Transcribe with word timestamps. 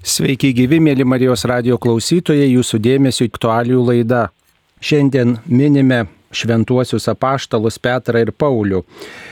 Sveiki 0.00 0.54
gyvi, 0.56 0.78
mėly 0.80 1.04
Marijos 1.04 1.42
radio 1.44 1.76
klausytojai, 1.76 2.46
jūsų 2.54 2.78
dėmesio 2.80 3.26
aktualijų 3.28 3.82
laida. 3.84 4.22
Šiandien 4.80 5.34
minime 5.44 6.06
šventuosius 6.30 7.08
apaštalus 7.10 7.78
Petrą 7.82 8.22
ir 8.22 8.30
Paulių. 8.32 8.84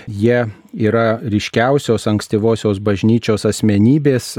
Jie 0.08 0.46
yra 0.74 1.18
ryškiausios 1.22 2.04
ankstyvosios 2.10 2.80
bažnyčios 2.84 3.46
asmenybės 3.48 4.34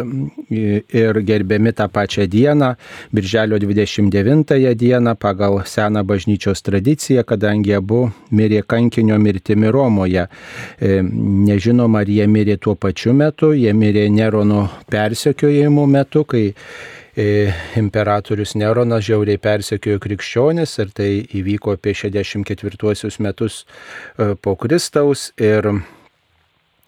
ir 0.50 1.20
gerbiami 1.26 1.74
tą 1.74 1.88
pačią 1.90 2.28
dieną, 2.30 2.74
birželio 3.16 3.58
29 3.60 4.76
dieną 4.76 5.16
pagal 5.16 5.62
seną 5.66 6.04
bažnyčios 6.04 6.62
tradiciją, 6.62 7.24
kadangi 7.24 7.74
abu 7.74 8.10
mirė 8.32 8.62
kankinio 8.68 9.18
mirtimi 9.18 9.72
Romoje. 9.72 10.28
E, 10.80 11.02
nežinoma, 11.50 12.04
ar 12.04 12.12
jie 12.12 12.28
mirė 12.28 12.60
tuo 12.62 12.76
pačiu 12.76 13.14
metu, 13.14 13.54
jie 13.56 13.74
mirė 13.74 14.10
Nerono 14.14 14.68
persekiojimų 14.92 15.88
metu, 15.88 16.24
kai 16.30 16.54
imperatorius 17.80 18.56
Neronas 18.60 19.06
žiauriai 19.08 19.42
persekiojo 19.42 20.02
krikščionis 20.06 20.78
ir 20.84 20.92
tai 20.96 21.10
įvyko 21.42 21.78
apie 21.78 21.96
64 21.98 23.24
metus 23.26 23.64
e, 23.64 24.36
po 24.40 24.56
Kristaus 24.60 25.30
ir 25.38 25.68
E, 25.68 25.99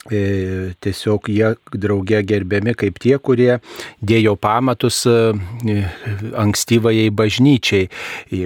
tiesiog 0.10 1.30
jie 1.30 1.52
drauge 1.78 2.24
gerbiami 2.26 2.74
kaip 2.74 2.98
tie, 3.02 3.14
kurie 3.22 3.60
dėjo 4.02 4.34
pamatus 4.42 5.04
e, 5.06 5.14
ankstyvajai 6.42 7.12
bažnyčiai, 7.14 7.90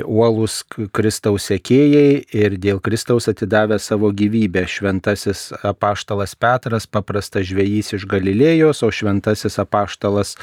uolus 0.04 0.64
Kristaus 0.96 1.48
sekėjai 1.52 2.26
ir 2.36 2.58
dėl 2.60 2.82
Kristaus 2.84 3.30
atidavę 3.32 3.80
savo 3.80 4.12
gyvybę. 4.12 4.66
Šventasis 4.68 5.48
apaštalas 5.64 6.36
Petras, 6.36 6.90
paprastas 6.92 7.48
žvėjys 7.48 7.94
iš 7.96 8.08
Galilėjos, 8.12 8.84
o 8.84 8.92
šventasis 8.92 9.56
apaštalas 9.62 10.36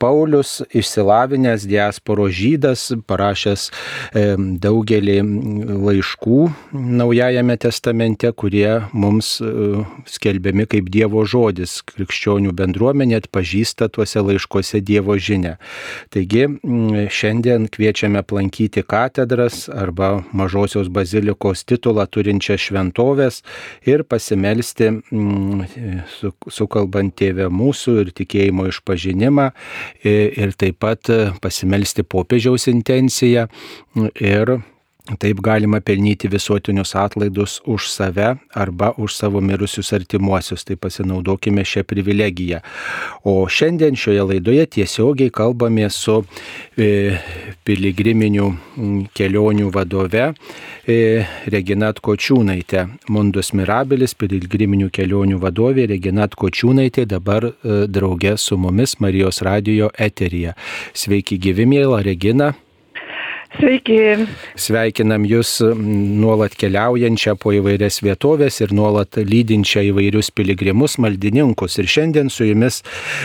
Paulius, 0.00 0.62
išsilavinęs 0.72 1.68
diasporo 1.68 2.30
žydas, 2.32 2.88
parašęs 3.10 3.68
e, 3.68 4.26
daugelį 4.64 5.20
laiškų 5.84 6.40
Naujajame 6.72 7.56
testamente, 7.60 8.30
kurie 8.32 8.80
mums 8.96 9.36
skelbė 10.10 10.53
skelbiami 10.54 10.66
kaip 10.66 10.90
Dievo 10.90 11.24
žodis. 11.26 11.82
Krikščionių 11.82 12.52
bendruomenė 12.54 13.18
atpažįsta 13.18 13.88
tuose 13.90 14.20
laiškuose 14.20 14.80
Dievo 14.80 15.16
žinę. 15.18 15.58
Taigi 16.10 16.46
mm, 16.46 17.08
šiandien 17.10 17.68
kviečiame 17.68 18.18
aplankyti 18.18 18.82
katedras 18.82 19.68
arba 19.68 20.24
mažosios 20.32 20.88
bazilikos 20.88 21.64
titulą 21.64 22.06
turinčią 22.06 22.56
šventovės 22.58 23.42
ir 23.86 24.04
pasimelsti 24.04 24.90
mm, 24.90 26.04
sukalbant 26.48 27.14
tėvę 27.14 27.48
mūsų 27.50 27.98
ir 28.04 28.12
tikėjimo 28.14 28.68
išpažinimą 28.70 29.50
ir 30.04 30.54
taip 30.56 30.78
pat 30.78 31.10
pasimelsti 31.40 32.04
popiežiaus 32.04 32.68
intenciją 32.68 33.48
ir 34.20 34.58
Taip 35.04 35.42
galima 35.44 35.82
pelnyti 35.84 36.30
visuotinius 36.32 36.94
atlaidus 36.96 37.58
už 37.66 37.90
save 37.92 38.36
arba 38.54 38.94
už 38.96 39.12
savo 39.14 39.40
mirusius 39.40 39.92
artimuosius, 39.92 40.64
tai 40.64 40.76
pasinaudokime 40.80 41.60
šią 41.60 41.82
privilegiją. 41.84 42.62
O 43.28 43.44
šiandien 43.44 44.00
šioje 44.00 44.24
laidoje 44.30 44.64
tiesiogiai 44.66 45.28
kalbame 45.28 45.90
su 45.92 46.22
e, 46.80 47.20
piligriminių 47.68 48.48
kelionių 49.12 49.68
vadove 49.76 50.24
e, 50.88 50.98
Reginat 51.52 52.00
Kočiūnaitė. 52.00 52.88
Mundus 53.12 53.52
Mirabilis, 53.52 54.16
piligriminių 54.16 54.88
kelionių 54.88 55.36
vadovė 55.44 55.84
Reginat 55.92 56.32
Kočiūnaitė 56.32 57.04
dabar 57.12 57.50
e, 57.52 57.82
draugė 57.92 58.38
su 58.40 58.56
mumis 58.56 58.96
Marijos 59.04 59.44
radio 59.44 59.92
eterija. 60.00 60.56
Sveiki 60.96 61.36
gyvi, 61.36 61.68
mėla 61.68 62.00
Regina. 62.08 62.54
Sveiki. 63.54 64.26
Sveikinam 64.58 65.22
Jūs 65.28 65.60
nuolat 65.62 66.56
keliaujančią 66.58 67.36
po 67.38 67.52
įvairias 67.54 68.00
vietovės 68.02 68.56
ir 68.64 68.72
nuolat 68.74 69.14
lydinčią 69.14 69.84
įvairius 69.92 70.32
piligrimus, 70.34 70.96
maldininkus. 70.98 71.76
Ir 71.78 71.86
šiandien 71.90 72.32
su 72.34 72.48
Jumis 72.48 72.80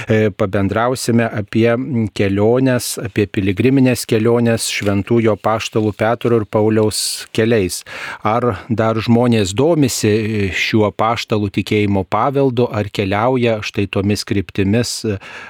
e, 0.06 0.30
pabendrausime 0.30 1.26
apie 1.26 1.72
keliones, 2.14 2.92
apie 3.02 3.26
piligriminės 3.26 4.06
keliones 4.10 4.68
šventųjo 4.70 5.34
paštalų 5.42 5.96
Petro 5.98 6.38
ir 6.38 6.46
Pauliaus 6.46 7.02
keliais. 7.34 7.82
Ar 8.22 8.62
dar 8.70 9.02
žmonės 9.02 9.56
domisi 9.58 10.52
šiuo 10.54 10.92
paštalų 10.94 11.50
tikėjimo 11.58 12.06
paveldu, 12.06 12.70
ar 12.70 12.92
keliauja 12.94 13.60
štai 13.66 13.88
tomis 13.90 14.28
kryptimis 14.30 14.94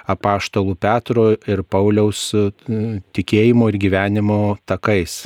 apaštalų 0.07 0.79
Petro 0.79 1.27
ir 1.35 1.65
Pauliaus 1.67 2.29
e, 2.31 2.47
tikėjimo 3.19 3.73
ir 3.73 3.81
gyvenimo 3.83 4.41
takais. 4.69 5.23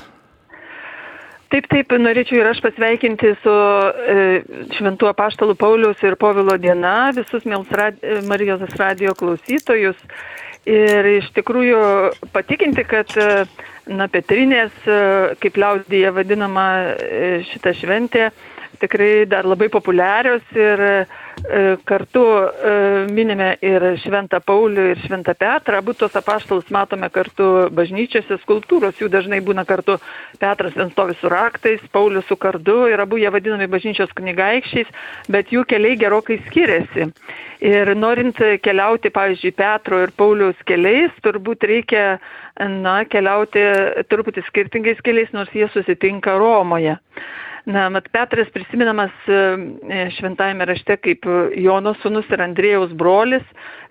Taip, 1.53 1.67
taip, 1.69 1.91
norėčiau 2.01 2.39
ir 2.39 2.47
aš 2.49 2.63
pasveikinti 2.65 3.35
su 3.43 3.51
e, 3.53 4.15
Šventuo 4.73 5.11
Paštalu 5.13 5.53
Paulius 5.53 5.99
ir 6.01 6.15
Povilo 6.17 6.55
diena 6.57 7.11
visus 7.13 7.45
rad, 7.69 7.99
Marijos 8.25 8.63
radio 8.79 9.13
klausytojus. 9.13 9.99
Ir 10.65 11.05
iš 11.19 11.27
tikrųjų 11.35 11.83
patikinti, 12.33 12.85
kad 12.87 13.11
e, 13.19 13.43
na, 13.91 14.07
Petrinės, 14.07 14.73
e, 14.87 14.97
kaip 15.43 15.59
liaudyje 15.59 16.11
vadinama 16.15 16.67
e, 16.95 17.43
šita 17.51 17.75
šventė, 17.75 18.29
tikrai 18.81 19.25
dar 19.29 19.45
labai 19.49 19.69
populiarios 19.73 20.43
ir 20.55 20.85
E, 21.49 21.77
kartu 21.83 22.23
e, 22.63 23.05
minime 23.11 23.49
ir 23.65 23.83
Šventą 23.99 24.39
Paulių, 24.45 24.85
ir 24.93 25.01
Šventą 25.03 25.33
Petrą. 25.35 25.81
Abu 25.81 25.95
tos 25.97 26.13
apaštalus 26.15 26.69
matome 26.71 27.09
kartu 27.11 27.67
bažnyčiose, 27.73 28.37
skultūros 28.45 29.01
jų 29.01 29.09
dažnai 29.11 29.41
būna 29.43 29.65
kartu. 29.67 29.97
Petras 30.39 30.77
vien 30.77 30.91
stovi 30.93 31.17
su 31.19 31.31
raktais, 31.33 31.83
Paulius 31.91 32.29
su 32.29 32.37
kardu 32.39 32.85
ir 32.91 33.01
abu 33.03 33.19
jie 33.19 33.31
vadinami 33.33 33.67
bažnyčios 33.71 34.13
kunigaikščiais, 34.15 34.91
bet 35.33 35.51
jų 35.51 35.65
keliai 35.67 35.99
gerokai 35.99 36.39
skiriasi. 36.47 37.09
Ir 37.63 37.93
norint 37.97 38.39
keliauti, 38.63 39.11
pavyzdžiui, 39.11 39.55
Petro 39.57 39.99
ir 40.03 40.13
Pauliaus 40.15 40.59
keliais, 40.69 41.11
turbūt 41.25 41.65
reikia 41.67 42.19
na, 42.59 43.01
keliauti 43.09 43.63
truputį 44.07 44.45
skirtingais 44.47 45.01
keliais, 45.03 45.33
nors 45.35 45.51
jie 45.55 45.67
susitinka 45.73 46.37
Romoje. 46.39 47.01
Na, 47.65 47.89
mat 47.89 48.09
Petras 48.11 48.49
prisiminamas 48.51 49.11
e, 49.27 49.33
e, 49.87 49.99
šventajame 50.17 50.65
rašte 50.67 50.97
kaip 50.99 51.23
Jono 51.55 51.93
sunus 52.01 52.27
ir 52.27 52.43
Andrėjaus 52.43 52.91
brolis, 52.99 53.45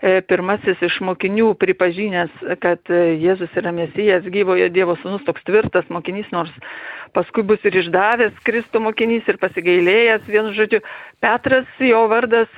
e, 0.05 0.19
pirmasis 0.29 0.83
iš 0.85 0.99
mokinių 1.09 1.55
pripažinęs, 1.57 2.35
kad 2.61 2.93
Jėzus 2.93 3.57
yra 3.57 3.73
mesijas, 3.73 4.29
gyvojo 4.29 4.69
Dievo 4.75 4.99
sunus, 5.01 5.25
toks 5.25 5.49
tvirtas 5.49 5.89
mokinys, 5.89 6.29
nors 6.37 6.53
paskui 7.17 7.47
bus 7.49 7.65
ir 7.65 7.81
išdavęs 7.81 8.45
Kristų 8.45 8.85
mokinys 8.91 9.33
ir 9.33 9.41
pasigailėjęs, 9.41 10.29
vienu 10.29 10.53
žodžiu, 10.53 10.85
Petras, 11.25 11.65
jo 11.81 12.05
vardas 12.13 12.53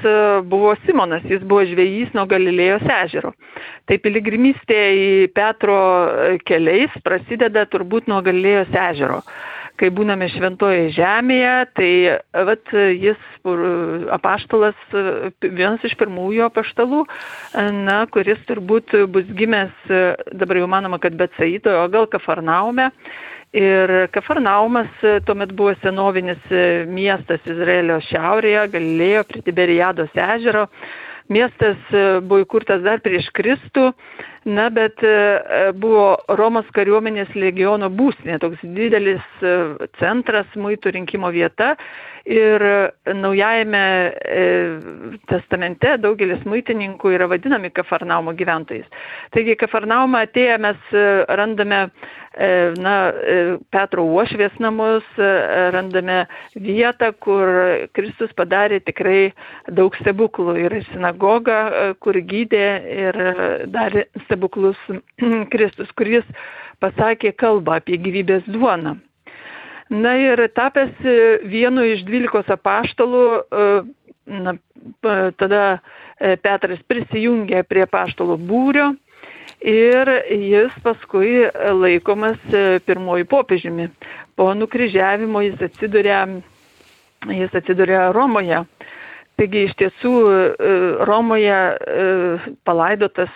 buvo 0.50 0.74
Simonas, 0.82 1.22
jis 1.30 1.46
buvo 1.46 1.62
žvėjys 1.70 2.10
nuo 2.18 2.26
Galilėjos 2.26 2.86
ežero. 3.04 3.36
Tai 3.86 4.02
piligrimystė 4.02 4.84
į 4.98 5.10
Petro 5.34 5.80
keliais 6.42 6.94
prasideda 7.06 7.68
turbūt 7.70 8.10
nuo 8.10 8.22
Galilėjos 8.24 8.74
ežero 8.90 9.22
kai 9.80 9.90
būname 9.94 10.28
šventoje 10.30 10.88
žemėje, 10.94 11.54
tai 11.74 11.90
vat, 12.48 12.72
jis 12.74 13.20
apaštalas, 14.14 14.78
vienas 15.42 15.84
iš 15.86 15.96
pirmųjų 16.00 16.46
apaštalų, 16.48 17.04
na, 17.84 18.00
kuris 18.14 18.40
turbūt 18.48 18.94
bus 19.14 19.30
gimęs, 19.36 19.74
dabar 20.32 20.62
jau 20.62 20.70
manoma, 20.70 21.00
kad 21.02 21.16
Betsaidoje, 21.18 21.78
o 21.82 21.88
gal 21.92 22.10
Kafarnaume. 22.10 22.90
Ir 23.54 23.90
Kafarnaumas 24.10 24.90
tuomet 25.26 25.52
buvo 25.54 25.76
senovinis 25.78 26.42
miestas 26.90 27.44
Izraelio 27.46 28.00
šiaurėje, 28.02 28.64
Galilėjo 28.72 29.26
prie 29.30 29.42
Tiberiados 29.46 30.16
ežero. 30.18 30.66
Miestas 31.32 31.80
buvo 32.26 32.42
įkurtas 32.42 32.82
dar 32.84 33.00
prieš 33.00 33.30
Kristų 33.32 33.92
Na, 34.44 34.68
bet 34.68 35.00
e, 35.00 35.72
buvo 35.80 36.18
Romos 36.36 36.66
kariuomenės 36.76 37.30
legiono 37.32 37.88
būsnė, 37.88 38.36
toks 38.42 38.60
didelis 38.76 39.24
e, 39.40 39.52
centras, 39.96 40.50
muitų 40.52 40.92
rinkimo 40.98 41.30
vieta. 41.32 41.70
Ir 42.24 42.62
naujajame 43.04 43.84
e, 44.32 44.44
testamente 45.28 45.98
daugelis 46.00 46.40
muitininkų 46.48 47.12
yra 47.18 47.28
vadinami 47.28 47.68
Kafarnaumo 47.76 48.32
gyventojais. 48.38 48.86
Taigi 49.36 49.58
Kafarnaumą 49.60 50.22
atėję 50.24 50.56
mes 50.64 50.94
randame 51.28 51.82
na, 52.80 52.94
Petro 53.70 54.02
uošvės 54.08 54.56
namus, 54.58 55.04
randame 55.76 56.24
vietą, 56.56 57.12
kur 57.20 57.46
Kristus 57.94 58.32
padarė 58.34 58.80
tikrai 58.82 59.32
daug 59.70 59.94
stebuklų. 60.00 60.56
Ir 60.64 60.80
sinagoga, 60.90 61.94
kur 62.00 62.18
gydė 62.18 62.66
ir 63.04 63.20
darė 63.70 64.08
stebuklus 64.24 64.80
Kristus, 65.52 65.92
kuris 65.94 66.24
pasakė 66.82 67.36
kalbą 67.38 67.78
apie 67.80 68.00
gyvybės 68.00 68.48
duoną. 68.48 68.98
Na 69.92 70.14
ir 70.16 70.40
tapęs 70.56 70.96
e, 71.04 71.14
vienu 71.44 71.84
iš 71.92 72.04
dvylikos 72.08 72.48
apaštalų, 72.48 73.24
e, 73.36 73.64
na, 74.32 74.54
tada 75.36 75.64
e, 76.16 76.36
Petras 76.40 76.80
prisijungė 76.88 77.60
prie 77.68 77.84
paštalo 77.90 78.38
būrio 78.40 78.94
ir 79.64 80.08
jis 80.32 80.72
paskui 80.84 81.44
laikomas 81.52 82.40
pirmoji 82.84 83.28
popiežiumi. 83.28 83.90
Po 84.36 84.50
nukryžiavimo 84.56 85.44
jis 85.44 85.60
atsiduria, 85.68 86.24
jis 87.28 87.52
atsiduria 87.52 88.08
Romoje. 88.12 88.64
Taigi 89.34 89.64
iš 89.66 89.72
tiesų 89.80 90.12
Romoje 91.08 91.56
palaidotas 92.68 93.32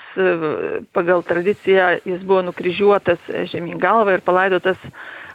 pagal 0.95 1.25
tradiciją, 1.27 1.95
jis 2.07 2.21
buvo 2.29 2.45
nukryžiuotas 2.51 3.25
žemyn 3.51 3.81
galvą 3.83 4.19
ir 4.19 4.27
palaidotas 4.27 4.79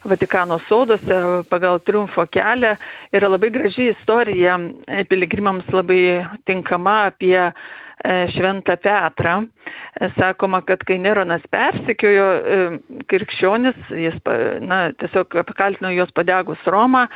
Vatikano 0.03 0.59
sodose 0.67 1.17
pagal 1.47 1.79
triumfo 1.79 2.25
kelią. 2.27 2.73
Yra 3.15 3.29
labai 3.31 3.49
graži 3.55 3.87
istorija, 3.93 4.57
piligrimams 5.07 5.69
labai 5.71 6.25
tinkama 6.43 6.95
apie 7.11 7.37
e, 7.39 7.51
Šventą 8.35 8.75
Petrą. 8.83 9.37
E, 9.95 10.09
sakoma, 10.17 10.59
kad 10.67 10.83
kai 10.83 10.97
Neronas 10.99 11.45
persikiojo 11.51 12.27
e, 12.27 12.59
krikščionis, 13.07 13.79
jis 13.95 14.19
na, 14.67 14.81
tiesiog 14.99 15.39
apkaltino 15.45 15.93
juos 15.95 16.11
padegus 16.11 16.67
Romą, 16.67 17.07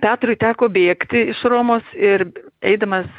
Petrui 0.00 0.38
teko 0.40 0.70
bėgti 0.72 1.26
iš 1.34 1.44
Romos 1.52 1.84
ir 1.92 2.30
eidamas 2.64 3.10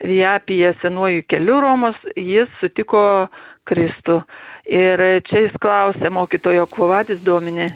Riapyje 0.00 0.72
senuoju 0.80 1.22
keliu 1.28 1.60
Romos, 1.62 1.98
jis 2.16 2.48
sutiko 2.58 3.28
Kristų. 3.68 4.22
Ir 4.68 5.02
čia 5.28 5.46
jis 5.46 5.56
klausė 5.62 6.10
mokytojo 6.12 6.66
Kvovadis 6.70 7.22
Domini, 7.24 7.70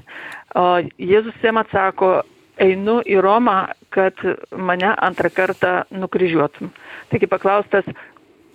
o 0.55 0.79
Jėzus 1.01 1.39
jam 1.43 1.59
atsako, 1.63 2.23
einu 2.61 3.01
į 3.03 3.19
Romą, 3.25 3.75
kad 3.95 4.19
mane 4.55 4.93
antrą 5.03 5.31
kartą 5.35 5.73
nukryžiuotum. 5.91 6.71
Taigi 7.11 7.29
paklaustas, 7.31 7.89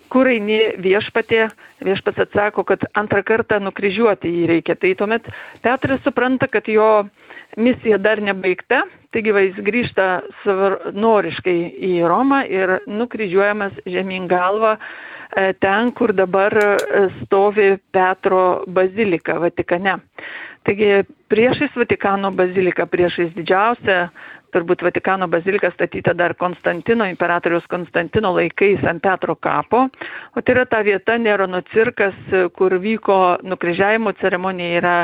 kur 0.10 0.30
eini 0.30 0.60
viešpatė, 0.82 1.50
viešpats 1.86 2.24
atsako, 2.26 2.66
kad 2.68 2.86
antrą 2.98 3.22
kartą 3.26 3.60
nukryžiuoti 3.64 4.32
jį 4.32 4.48
reikia. 4.54 4.78
Tai 4.80 4.94
tuomet 5.02 5.28
Petras 5.66 6.02
supranta, 6.06 6.48
kad 6.48 6.68
jo 6.68 7.08
misija 7.58 8.00
dar 8.02 8.22
nebaigta, 8.24 8.84
taigi 9.14 9.34
va, 9.36 9.44
jis 9.46 9.60
grįžta 9.66 10.08
savanoriškai 10.44 11.58
į 11.90 11.94
Romą 12.10 12.44
ir 12.50 12.80
nukryžiuojamas 12.88 13.80
žemyn 13.90 14.28
galvą 14.32 14.78
ten, 15.36 15.92
kur 15.92 16.14
dabar 16.14 16.54
e, 16.58 17.08
stovi 17.24 17.78
Petro 17.92 18.64
bazilika 18.68 19.40
Vatikane. 19.40 20.00
Taigi 20.64 21.04
priešais 21.30 21.76
Vatikano 21.78 22.32
baziliką, 22.36 22.86
priešais 22.90 23.32
didžiausią 23.38 24.10
turbūt 24.54 24.84
Vatikano 24.84 25.28
bazilika 25.30 25.70
statyta 25.74 26.14
dar 26.18 26.34
Konstantino, 26.38 27.06
imperatoriaus 27.10 27.68
Konstantino 27.70 28.34
laikais 28.36 28.84
ant 28.90 29.02
Petro 29.04 29.36
kapo, 29.36 29.86
o 30.36 30.42
tai 30.42 30.56
yra 30.56 30.66
ta 30.66 30.82
vieta 30.86 31.18
Nerono 31.22 31.62
cirkas, 31.74 32.18
kur 32.58 32.80
vyko 32.82 33.20
nukryžiavimo 33.46 34.14
ceremonija, 34.22 34.80
yra 34.82 34.96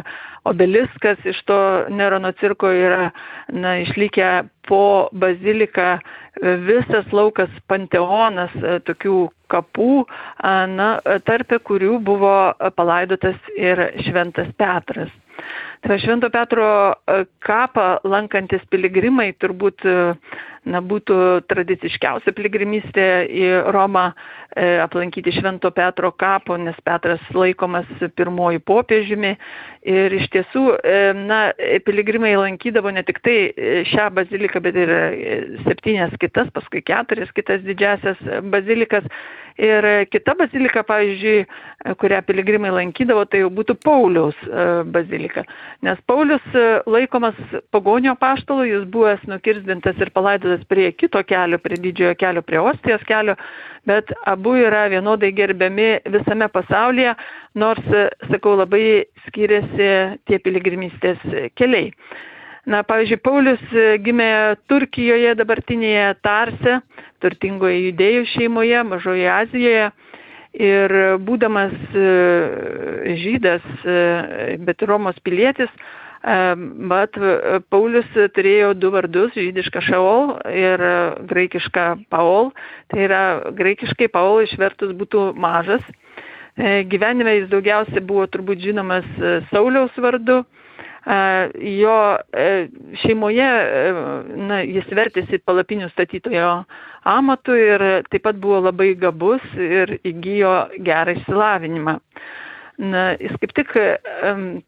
obeliskas 0.46 1.22
iš 1.26 1.42
to 1.50 1.58
Nerono 1.90 2.32
cirko 2.40 2.70
yra 2.72 3.10
na, 3.50 3.78
išlikę 3.84 4.44
po 4.68 5.10
baziliką 5.12 5.98
visas 6.66 7.12
laukas 7.16 7.52
panteonas 7.70 8.54
tokių 8.88 9.20
kapų, 9.52 10.06
na, 10.76 10.90
tarpe 11.28 11.60
kurių 11.64 12.00
buvo 12.04 12.36
palaidotas 12.78 13.38
ir 13.56 13.82
Šventas 14.08 14.50
Petras. 14.58 15.14
Švento 15.86 16.30
Petro 16.34 16.68
e, 16.94 17.26
kapą 17.46 18.00
lankantis 18.10 18.64
piligrimai 18.74 19.30
turbūt 19.38 19.86
e, 19.86 19.96
na, 20.66 20.82
būtų 20.82 21.18
tradiciškiausia 21.50 22.34
piligrimystė 22.34 23.06
į 23.30 23.46
Romą 23.76 24.08
e, 24.10 24.80
aplankyti 24.82 25.34
Švento 25.36 25.70
Petro 25.76 26.10
kapo, 26.18 26.58
nes 26.58 26.78
Petras 26.86 27.22
laikomas 27.38 27.86
pirmoji 28.18 28.64
popiežiumi. 28.66 29.36
Ir 29.86 30.18
iš 30.18 30.26
tiesų, 30.34 30.66
e, 30.82 31.00
na, 31.30 31.40
piligrimai 31.86 32.34
lankydavo 32.40 32.90
ne 32.96 33.06
tik 33.06 33.22
tai 33.26 33.38
šią 33.94 34.10
baziliką, 34.18 34.64
bet 34.66 34.82
ir 34.82 34.94
septynias 35.68 36.18
kitas, 36.22 36.50
paskui 36.56 36.82
keturias 36.82 37.30
kitas 37.38 37.62
didžiasias 37.68 38.26
bazilikas. 38.50 39.06
Ir 39.56 39.86
kita 40.12 40.34
bazilika, 40.36 40.82
pavyzdžiui, 40.84 41.46
kurią 42.02 42.20
piligrimai 42.28 42.74
lankydavo, 42.76 43.24
tai 43.30 43.40
jau 43.46 43.52
būtų 43.56 43.78
Pauliaus 43.86 44.36
e, 44.44 44.66
bazilika. 44.92 45.46
Nes 45.84 46.00
Paulius 46.08 46.44
laikomas 46.88 47.36
pagonio 47.72 48.16
paštalu, 48.20 48.64
jis 48.70 48.86
buvęs 48.92 49.26
nukirzdintas 49.28 50.00
ir 50.00 50.12
palaidotas 50.16 50.64
prie 50.70 50.88
kito 50.96 51.20
kelio, 51.28 51.60
prie 51.60 51.80
didžiojo 51.82 52.16
kelio, 52.20 52.44
prie 52.46 52.62
Ostijos 52.62 53.04
kelio, 53.10 53.36
bet 53.86 54.14
abu 54.26 54.56
yra 54.56 54.86
vienodai 54.92 55.34
gerbiami 55.36 55.90
visame 56.16 56.48
pasaulyje, 56.54 57.16
nors, 57.60 57.92
sakau, 58.32 58.56
labai 58.62 59.04
skiriasi 59.28 59.92
tie 60.30 60.40
piligrimystės 60.40 61.22
keliai. 61.60 61.92
Na, 62.66 62.80
pavyzdžiui, 62.82 63.22
Paulius 63.22 63.66
gimė 64.02 64.56
Turkijoje, 64.72 65.36
dabartinėje 65.38 66.08
Tarse, 66.26 66.80
turtingoje 67.22 67.84
judėjų 67.92 68.24
šeimoje, 68.32 68.80
Mažoje 68.90 69.28
Azijoje. 69.30 69.92
Ir 70.56 70.92
būdamas 71.28 71.74
žydas, 73.20 73.66
bet 74.64 74.86
Romos 74.88 75.20
pilietis, 75.26 75.72
Bet 76.26 77.18
Paulius 77.70 78.08
turėjo 78.34 78.72
du 78.74 78.90
vardus- 78.90 79.36
žydišką 79.38 79.82
Šaol 79.84 80.32
ir 80.50 80.82
graikišką 81.30 81.84
Paol. 82.10 82.50
Tai 82.90 83.04
yra 83.06 83.22
graikiškai 83.54 84.08
Paol 84.10 84.42
išvertus 84.48 84.96
būtų 84.98 85.36
mažas. 85.38 85.84
E, 86.56 86.86
gyvenime 86.88 87.34
jis 87.36 87.50
daugiausiai 87.52 88.00
buvo 88.00 88.24
turbūt 88.32 88.62
žinomas 88.64 89.08
e, 89.20 89.42
Sauliaus 89.52 89.92
vardu. 90.00 90.46
Jo 91.06 91.98
e, 92.34 92.46
šeimoje 93.04 93.50
na, 94.50 94.64
jis 94.66 94.88
vertėsi 94.90 95.38
palapinių 95.46 95.92
statytojo 95.92 96.64
amatu 97.06 97.54
ir 97.54 97.84
taip 98.10 98.26
pat 98.26 98.40
buvo 98.42 98.64
labai 98.66 98.96
gabus 98.98 99.44
ir 99.54 100.00
įgyjo 100.02 100.56
gerą 100.88 101.14
išsilavinimą. 101.20 102.00
Na, 102.82 103.04
jis 103.22 103.38
kaip 103.40 103.54
tik 103.56 103.70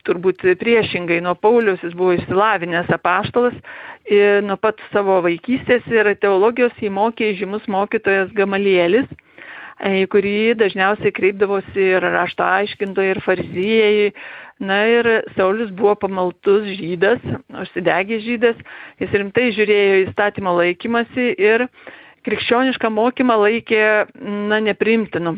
turbūt 0.08 0.46
priešingai 0.62 1.18
nuo 1.26 1.34
Paulius, 1.36 1.82
jis 1.84 1.98
buvo 1.98 2.14
išsilavinęs 2.16 2.94
apaštalas 2.96 3.58
ir 4.08 4.46
nuo 4.46 4.56
pat 4.62 4.80
savo 4.94 5.18
vaikystės 5.26 5.90
ir 5.92 6.14
teologijos 6.22 6.78
įmokė 6.80 7.34
žymus 7.42 7.66
mokytojas 7.68 8.30
Gamalielis, 8.38 9.10
į 9.84 10.06
kurį 10.14 10.56
dažniausiai 10.62 11.12
kreipdavosi 11.14 11.90
ir 11.98 12.06
rašto 12.16 12.46
aiškintojai, 12.46 13.12
ir 13.12 13.22
farizijai. 13.26 14.14
Na 14.60 14.80
ir 14.90 15.08
Saulis 15.36 15.70
buvo 15.70 15.94
pamaltus 16.02 16.66
žydas, 16.80 17.22
užsidegęs 17.62 18.24
žydas, 18.26 18.64
jis 18.98 19.14
rimtai 19.22 19.52
žiūrėjo 19.54 20.00
įstatymo 20.08 20.56
laikymasi 20.58 21.28
ir 21.38 21.68
krikščionišką 22.26 22.90
mokymą 22.90 23.38
laikė, 23.44 23.84
na, 24.50 24.58
neprimtinu 24.66 25.38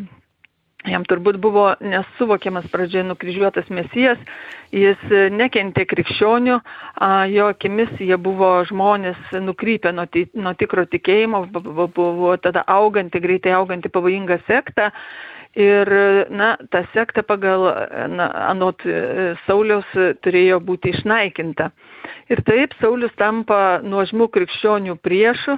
Jam 0.88 1.04
turbūt 1.04 1.36
buvo 1.44 1.74
nesuvokiamas 1.84 2.70
pradžioje 2.72 3.04
nukryžiuotas 3.10 3.68
mesijas, 3.68 4.20
jis 4.72 5.02
nekentė 5.36 5.84
krikščionių, 5.92 6.56
jo 7.34 7.48
akimis 7.52 7.92
jie 8.00 8.16
buvo 8.16 8.54
žmonės 8.70 9.34
nukrypę 9.44 9.92
nuo, 9.92 10.06
nuo 10.40 10.54
tikro 10.56 10.86
tikėjimo, 10.88 11.44
buvo 11.52 12.32
tada 12.40 12.64
auganti, 12.64 13.20
greitai 13.20 13.58
auganti 13.58 13.92
pavojinga 13.92 14.40
sekta. 14.48 14.94
Ir, 15.58 15.90
na, 16.30 16.52
ta 16.70 16.84
sekta 16.94 17.24
pagal, 17.26 17.64
na, 18.14 18.28
anot 18.52 18.84
e, 18.86 19.34
Sauliaus 19.48 19.88
turėjo 20.22 20.60
būti 20.62 20.94
išnaikinta. 20.94 21.72
Ir 22.30 22.44
taip 22.46 22.76
Saulis 22.78 23.16
tampa 23.18 23.80
nuožmų 23.82 24.28
krikščionių 24.30 25.00
priešų, 25.02 25.56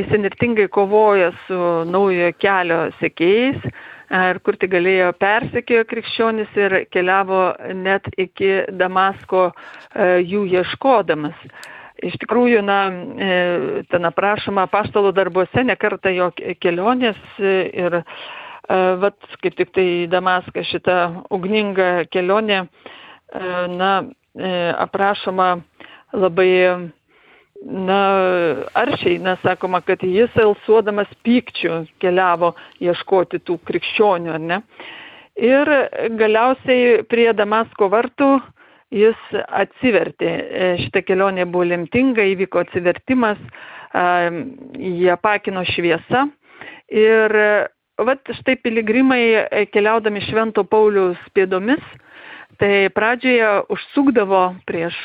jis 0.00 0.14
enertingai 0.16 0.70
kovoja 0.72 1.34
su 1.44 1.58
naujojo 1.90 2.32
kelio 2.40 2.78
sekėjais 3.02 3.68
ir 4.14 4.40
kur 4.44 4.56
tik 4.60 4.72
galėjo 4.72 5.12
persekėjo 5.20 5.84
krikščionis 5.90 6.56
ir 6.58 6.76
keliavo 6.92 7.44
net 7.76 8.08
iki 8.16 8.64
Damasko 8.72 9.50
e, 9.50 9.54
jų 10.24 10.44
ieškodamas. 10.60 11.36
Iš 12.04 12.16
tikrųjų, 12.24 12.60
na, 12.66 12.78
e, 12.90 13.36
ten 13.90 14.08
aprašoma 14.08 14.66
paštalo 14.72 15.12
darbuose 15.14 15.64
nekarta 15.64 16.12
jo 16.12 16.30
kelionės 16.60 17.20
ir, 17.38 18.00
e, 18.00 18.43
vat, 18.68 19.16
kaip 19.42 19.56
tik 19.58 19.72
tai 19.76 19.86
Damaską 20.10 20.64
šitą 20.64 20.98
ugningą 21.34 22.06
kelionę, 22.12 22.66
na, 23.76 23.90
aprašoma 24.80 25.48
labai 26.14 26.52
na, 27.64 28.00
aršiai, 28.76 29.18
nes 29.22 29.40
sakoma, 29.44 29.80
kad 29.84 30.02
jis 30.04 30.32
alsuodamas 30.40 31.10
pykčių 31.26 31.84
keliavo 32.02 32.54
ieškoti 32.82 33.40
tų 33.44 33.58
krikščionių, 33.68 34.34
ar 34.34 34.42
ne? 34.42 34.60
Ir 35.40 35.70
galiausiai 36.18 37.02
prie 37.10 37.32
Damasko 37.34 37.88
vartų 37.90 38.36
jis 38.94 39.30
atsivertė. 39.48 40.30
E, 40.30 40.68
šita 40.84 41.02
kelionė 41.02 41.48
buvo 41.50 41.66
lemtinga, 41.72 42.22
įvyko 42.34 42.62
atsivertimas, 42.62 43.40
jie 43.94 45.14
pakino 45.22 45.62
šviesa 45.68 46.24
ir 46.90 47.34
vat 48.02 48.32
štai 48.40 48.56
piligrimai 48.62 49.66
keliaudami 49.72 50.22
Švento 50.24 50.64
Pauliaus 50.66 51.20
pėdomis, 51.36 51.82
tai 52.58 52.88
pradžioje 52.94 53.50
užsukdavo 53.74 54.42
prieš 54.66 54.96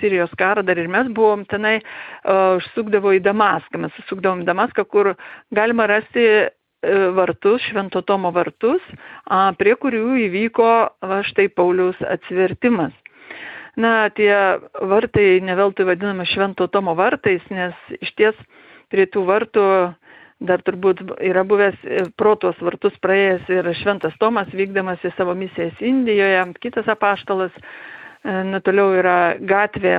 Sirijos 0.00 0.32
karą, 0.40 0.64
dar 0.64 0.78
ir 0.80 0.88
mes 0.92 1.08
buvom 1.12 1.44
tenai, 1.48 1.78
užsukdavo 2.24 3.12
į 3.16 3.22
Damaską. 3.24 3.80
Mes 3.84 3.98
užsukdavom 4.04 4.44
į 4.44 4.48
Damaską, 4.48 4.86
kur 4.88 5.14
galima 5.52 5.88
rasti 5.90 6.26
vartus, 7.16 7.64
Švento 7.70 8.02
Tomo 8.06 8.30
vartus, 8.32 8.84
prie 9.58 9.74
kurių 9.80 10.20
įvyko 10.28 10.70
va, 11.02 11.20
štai 11.26 11.48
Pauliaus 11.52 12.00
atsivertimas. 12.04 12.94
Na, 13.76 14.08
tie 14.08 14.32
vartai 14.88 15.42
neveltui 15.44 15.84
vadinami 15.84 16.24
Švento 16.28 16.68
Tomo 16.72 16.94
vartais, 16.96 17.44
nes 17.52 17.76
iš 18.00 18.12
ties 18.16 18.38
prie 18.92 19.04
tų 19.04 19.26
vartų 19.28 19.64
dar 20.40 20.62
turbūt 20.66 21.02
yra 21.24 21.44
buvęs 21.48 21.76
protos 22.20 22.58
vartus 22.60 22.96
praėjęs 23.04 23.50
ir 23.52 23.68
Šventas 23.80 24.16
Tomas 24.20 24.50
vykdamas 24.52 25.04
į 25.04 25.14
savo 25.16 25.34
misijas 25.38 25.76
Indijoje, 25.80 26.42
kitas 26.60 26.88
apaštalas, 26.92 27.54
na, 28.24 28.60
toliau 28.64 28.92
yra 28.98 29.36
gatvė, 29.40 29.98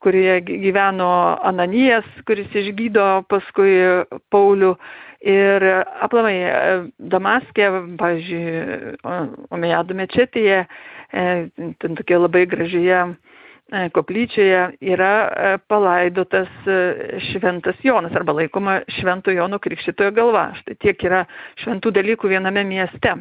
kurioje 0.00 0.40
gyveno 0.48 1.12
Ananijas, 1.48 2.08
kuris 2.28 2.52
išgydo 2.56 3.22
paskui 3.30 3.72
Paulių 4.32 4.74
Ir 5.20 5.64
aplamai 6.00 6.36
Damaskė, 7.12 7.66
pavyzdžiui, 8.00 8.94
Omejadų 9.52 9.96
mečetėje, 9.98 10.62
ten 11.12 11.98
tokia 11.98 12.20
labai 12.22 12.46
gražioje 12.48 13.02
koplyčioje 13.94 14.62
yra 14.92 15.60
palaidotas 15.70 16.50
šventas 17.30 17.78
Jonas 17.86 18.14
arba 18.18 18.34
laikoma 18.40 18.80
švento 18.98 19.34
Jono 19.34 19.60
krikščitojo 19.62 20.14
galva. 20.16 20.48
Štai 20.60 20.76
tiek 20.82 21.04
yra 21.06 21.24
šventų 21.62 21.92
dalykų 22.00 22.32
viename 22.34 22.64
mieste. 22.66 23.14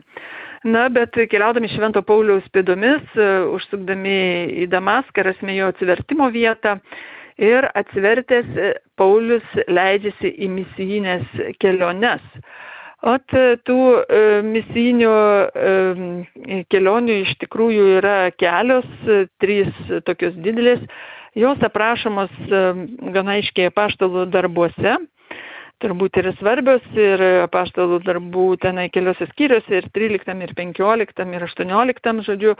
Na, 0.67 0.89
bet 0.91 1.15
keliaudami 1.31 1.69
Švento 1.71 2.01
Pauliaus 2.03 2.43
pėdomis, 2.51 3.13
užsukdami 3.55 4.17
į 4.65 4.67
Damaską, 4.67 5.23
rasime 5.23 5.55
jo 5.55 5.69
atsivertimo 5.71 6.27
vietą, 6.33 6.73
ir 7.39 7.67
atsivertęs 7.79 8.49
e, 8.57 8.71
Paulius 8.99 9.45
leidžiasi 9.71 10.33
į 10.43 10.49
misijinės 10.57 11.39
keliones. 11.63 12.23
O 12.99 13.13
tų 13.23 13.77
e, 14.01 14.23
misijinių 14.43 15.11
e, 15.11 16.63
kelionių 16.67 17.21
iš 17.21 17.35
tikrųjų 17.45 17.85
yra 17.99 18.17
kelios, 18.35 18.89
trys 19.39 19.71
tokios 20.07 20.35
didelės. 20.43 20.83
Jos 21.39 21.61
aprašomos 21.63 22.33
gana 23.13 23.37
aiškiai 23.37 23.71
paštalų 23.71 24.25
darbuose 24.33 24.97
turbūt 25.79 26.19
ir 26.19 26.29
svarbios 26.39 26.83
ir 26.97 27.21
apaštalų 27.45 28.01
darbų 28.03 28.45
tenai 28.63 28.89
keliose 28.91 29.29
skyriuose 29.31 29.79
ir 29.79 29.87
13 29.95 30.43
ir 30.43 30.53
15 30.57 31.35
ir 31.37 31.45
18 31.47 32.23
žodžiu 32.27 32.55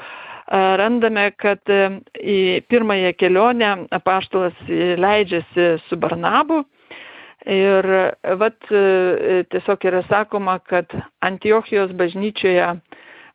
randame, 0.81 1.29
kad 1.35 1.59
į 1.69 2.39
pirmąją 2.71 3.13
kelionę 3.19 3.73
apaštalas 3.99 4.55
leidžiasi 4.69 5.71
su 5.89 5.99
Barnabu. 5.99 6.63
Ir 7.47 7.85
vat 8.41 8.57
tiesiog 8.67 9.85
yra 9.87 10.01
sakoma, 10.09 10.57
kad 10.59 10.91
Antiochijos 11.23 11.93
bažnyčioje 11.95 12.65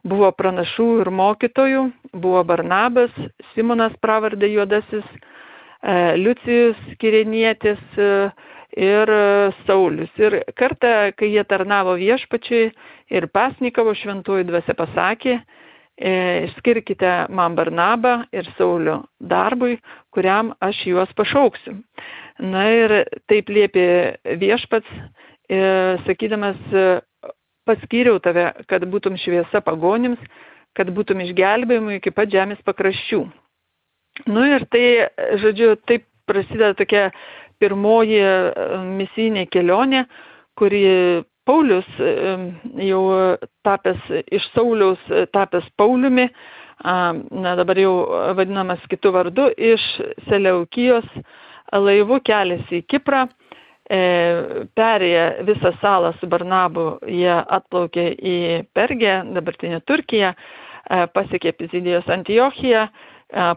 buvo 0.04 0.28
pranašų 0.36 0.88
ir 1.00 1.08
mokytojų, 1.08 1.84
buvo 2.12 2.42
Barnabas, 2.44 3.14
Simonas 3.54 3.96
pravardė 4.04 4.50
juodasis, 4.52 5.06
Liucijus 6.20 6.76
Kirenietis, 7.00 7.80
ir 8.76 9.08
e, 9.08 9.52
Saulis. 9.66 10.10
Ir 10.18 10.42
kartą, 10.58 11.12
kai 11.18 11.30
jie 11.32 11.44
tarnavo 11.48 11.96
viešpačiai 12.00 12.72
ir 13.14 13.28
pasnikavo 13.32 13.94
šventuoju 13.98 14.48
dvasia 14.48 14.74
pasakė, 14.78 15.38
e, 15.96 16.14
skirkite 16.58 17.14
man 17.30 17.56
Barnabą 17.58 18.24
ir 18.34 18.50
Saulio 18.58 19.02
darbui, 19.20 19.78
kuriam 20.14 20.52
aš 20.60 20.84
juos 20.90 21.14
pašauksiu. 21.16 21.78
Na 22.42 22.64
ir 22.72 22.96
taip 23.30 23.50
liepė 23.52 23.86
viešpats, 24.40 24.88
e, 25.46 25.60
sakydamas, 26.06 26.58
paskyriau 27.68 28.18
tave, 28.22 28.48
kad 28.68 28.84
būtum 28.90 29.16
šviesa 29.20 29.62
pagonims, 29.64 30.20
kad 30.74 30.90
būtum 30.90 31.22
išgelbėjimui 31.24 32.00
iki 32.00 32.12
pat 32.14 32.32
žemės 32.32 32.58
pakraščių. 32.66 33.22
Nu 34.30 34.44
ir 34.46 34.66
tai, 34.70 34.84
žodžiu, 35.42 35.74
taip 35.86 36.06
prasideda 36.26 36.74
tokia 36.78 37.08
pirmoji 37.62 38.20
e, 38.20 38.34
misijinė 38.98 39.46
kelionė, 39.52 40.04
kuri 40.58 40.82
Paulius 41.44 41.88
e, 42.00 42.34
jau 42.88 43.02
tapęs 43.66 44.10
iš 44.32 44.46
Sauliaus, 44.54 45.02
e, 45.10 45.26
tapęs 45.34 45.66
Pauliumi, 45.78 46.28
na 46.84 47.52
dabar 47.54 47.78
jau 47.78 47.92
vadinamas 48.34 48.82
kitų 48.90 49.12
vardu, 49.14 49.44
iš 49.72 49.82
Seleukijos 50.26 51.06
laivu 51.78 52.20
keliasi 52.24 52.82
į 52.82 52.86
Kiprą, 52.90 53.24
perėję 53.84 55.24
visą 55.44 55.74
salą 55.80 56.14
su 56.20 56.26
Barnabu, 56.30 56.98
jie 57.06 57.34
atplaukė 57.34 58.06
į 58.16 58.36
Pergę, 58.72 59.18
dabartinę 59.36 59.80
Turkiją, 59.84 60.32
pasiekė 61.12 61.52
Pizidijos 61.52 62.08
Antiochiją, 62.08 62.88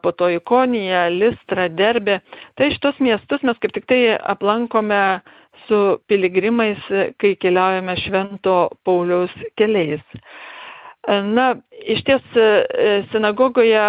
po 0.02 0.12
to 0.12 0.30
Ikonija, 0.34 1.08
Listra, 1.14 1.68
Derbė. 1.70 2.20
Tai 2.58 2.70
šitos 2.74 3.00
miestus 3.00 3.44
mes 3.44 3.58
kaip 3.62 3.76
tik 3.76 3.86
tai 3.88 4.02
aplankome 4.18 5.22
su 5.68 6.00
piligrimais, 6.08 6.80
kai 7.20 7.36
keliaujame 7.40 7.96
Švento 8.02 8.58
Pauliaus 8.88 9.34
keliais. 9.60 10.04
Na, 11.08 11.54
iš 11.88 12.04
ties 12.08 12.40
sinagogoje 13.14 13.84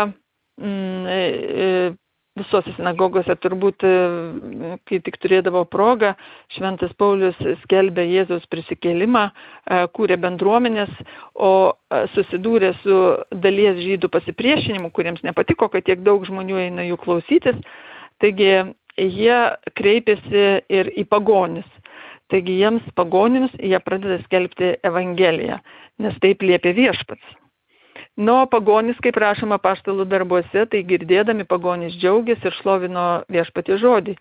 visose 2.39 2.73
sinagogose 2.77 3.35
turbūt, 3.43 3.85
e, 3.85 4.73
kai 4.89 5.01
tik 5.05 5.19
turėdavo 5.23 5.65
progą, 5.71 6.15
Šventas 6.55 6.95
Paulius 6.99 7.39
skelbė 7.65 8.07
Jėzaus 8.09 8.47
prisikėlimą, 8.53 9.25
e, 9.29 9.81
kūrė 9.95 10.19
bendruomenės, 10.23 10.93
o 11.35 11.53
e, 11.71 12.05
susidūrė 12.15 12.75
su 12.83 13.01
dalies 13.47 13.81
žydų 13.83 14.11
pasipriešinimu, 14.15 14.93
kuriems 14.95 15.25
nepatiko, 15.27 15.71
kad 15.73 15.87
tiek 15.89 16.05
daug 16.07 16.27
žmonių 16.29 16.63
eina 16.69 16.87
jų 16.89 17.01
klausytis. 17.05 17.59
Taigi 18.23 18.53
jie 18.99 19.41
kreipėsi 19.79 20.47
ir 20.69 20.93
į 20.99 21.07
pagonis. 21.11 21.69
Taigi 22.29 22.59
jiems 22.61 22.85
pagonims 22.99 23.55
jie 23.57 23.79
pradeda 23.81 24.19
skelbti 24.27 24.75
Evangeliją, 24.85 25.63
nes 26.05 26.19
taip 26.21 26.43
liepia 26.45 26.75
viešpats. 26.77 27.38
Nu, 28.19 28.35
pagonys, 28.51 28.99
kaip 28.99 29.15
rašoma 29.23 29.61
paštalų 29.63 30.09
darbuose, 30.11 30.65
tai 30.67 30.81
girdėdami 30.87 31.45
pagonys 31.47 31.95
džiaugiasi 32.01 32.49
ir 32.51 32.57
šlovino 32.57 33.05
viešpatį 33.31 33.77
žodį 33.79 34.15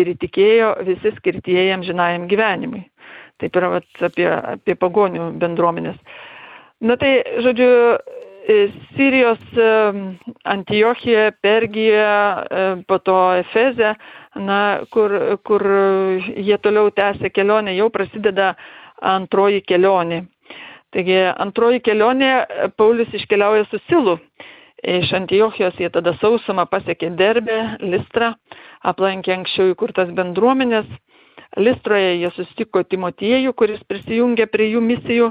ir 0.00 0.10
įtikėjo 0.16 0.72
visi 0.88 1.12
skirtieji 1.20 1.74
amžinajam 1.76 2.26
gyvenimui. 2.26 2.82
Taip 3.38 3.54
yra 3.60 3.70
vat, 3.76 3.86
apie, 4.02 4.26
apie 4.26 4.74
pagonių 4.74 5.30
bendruomenės. 5.38 5.98
Na 6.90 6.96
tai, 6.98 7.12
žodžiu, 7.44 7.70
e, 8.50 8.58
Sirijos 8.96 9.42
e, 9.54 9.70
Antiochija, 10.56 11.30
Pergija, 11.38 12.10
e, 12.10 12.68
po 12.88 12.98
to 12.98 13.16
Efeze, 13.44 13.94
na, 14.34 14.60
kur, 14.90 15.14
kur 15.46 15.62
jie 16.34 16.58
toliau 16.66 16.90
tęsia 16.90 17.30
kelionę, 17.30 17.78
jau 17.78 17.92
prasideda 17.94 18.56
antroji 19.14 19.62
kelionė. 19.62 20.24
Taigi 20.96 21.16
antroji 21.28 21.82
kelionė 21.84 22.30
Paulius 22.80 23.10
iškeliauja 23.12 23.66
su 23.68 23.76
Silu. 23.84 24.14
Iš 24.80 25.10
Antiochijos 25.18 25.76
jie 25.76 25.90
tada 25.92 26.14
sausumą 26.22 26.64
pasiekė 26.72 27.10
Derbę, 27.18 27.58
Listrą, 27.84 28.30
aplankė 28.80 29.34
anksčiau 29.34 29.74
įkurtas 29.74 30.08
bendruomenės. 30.16 30.88
Listroje 31.60 32.14
jie 32.22 32.30
susitiko 32.32 32.80
Timotiejų, 32.88 33.52
kuris 33.52 33.82
prisijungė 33.88 34.46
prie 34.48 34.70
jų 34.70 34.80
misijų 34.86 35.28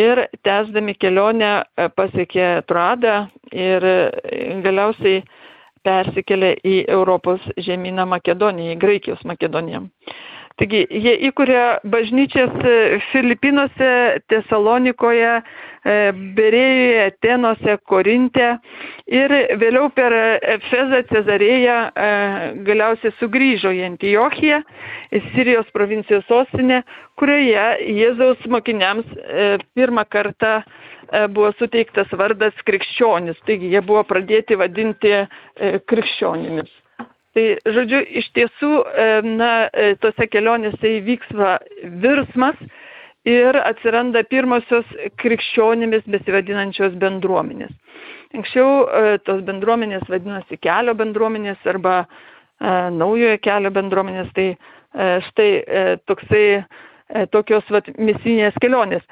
ir 0.00 0.24
tęsdami 0.42 0.96
kelionę 0.98 1.52
pasiekė 1.94 2.48
Troadą 2.66 3.14
ir 3.54 3.86
galiausiai 4.66 5.22
persikėlė 5.86 6.56
į 6.66 6.80
Europos 6.90 7.46
žemyną 7.54 8.06
Makedoniją, 8.16 8.74
į 8.74 8.82
Graikijos 8.82 9.22
Makedoniją. 9.30 9.86
Taigi 10.58 10.80
jie 10.90 11.12
įkuria 11.28 11.78
bažnyčias 11.86 12.54
e, 12.66 12.98
Filipinuose, 13.12 13.90
Tesalonikoje, 14.26 15.36
e, 15.38 15.98
Berėjoje, 16.34 17.04
Atenuose, 17.12 17.76
Korinte 17.86 18.48
ir 19.06 19.34
vėliau 19.60 19.86
per 19.94 20.16
Efezą, 20.56 21.04
Cezarėją 21.12 21.76
e, 21.86 22.08
galiausiai 22.66 23.14
sugrįžo 23.20 23.70
į 23.76 23.84
Antiochiją, 23.92 24.58
Sirijos 25.28 25.70
provincijos 25.76 26.26
sostinę, 26.26 26.82
kurioje 27.20 27.68
Jėzaus 28.00 28.42
mokiniams 28.50 29.06
pirmą 29.78 30.04
kartą 30.10 30.58
buvo 31.32 31.54
suteiktas 31.56 32.10
vardas 32.18 32.58
krikščionis, 32.66 33.38
taigi 33.46 33.70
jie 33.72 33.80
buvo 33.86 34.02
pradėti 34.10 34.58
vadinti 34.58 35.14
krikščionimis. 35.88 36.74
Tai, 37.38 37.52
žodžiu, 37.70 38.00
iš 38.18 38.26
tiesų, 38.34 38.68
na, 39.38 39.68
e, 39.70 39.92
tose 40.02 40.26
kelionėse 40.26 40.90
įvyks 40.96 41.28
va, 41.38 41.52
virsmas 42.02 42.58
ir 43.28 43.54
atsiranda 43.60 44.24
pirmosios 44.26 44.88
krikščionimis 45.22 46.08
besivadinančios 46.10 46.96
bendruomenės. 46.98 47.70
Anksčiau 48.34 48.72
e, 48.82 49.14
tos 49.22 49.44
bendruomenės 49.46 50.10
vadinosi 50.10 50.58
kelio 50.66 50.96
bendruomenės 50.98 51.62
arba 51.70 51.94
e, 52.00 52.08
naujojo 52.98 53.38
kelio 53.46 53.74
bendruomenės, 53.78 54.34
tai 54.34 54.50
štai 55.28 55.48
toksai 56.08 56.44
tokios 57.30 57.66
vat, 57.70 57.86
misinės 58.00 58.56
kelionės. 58.58 59.04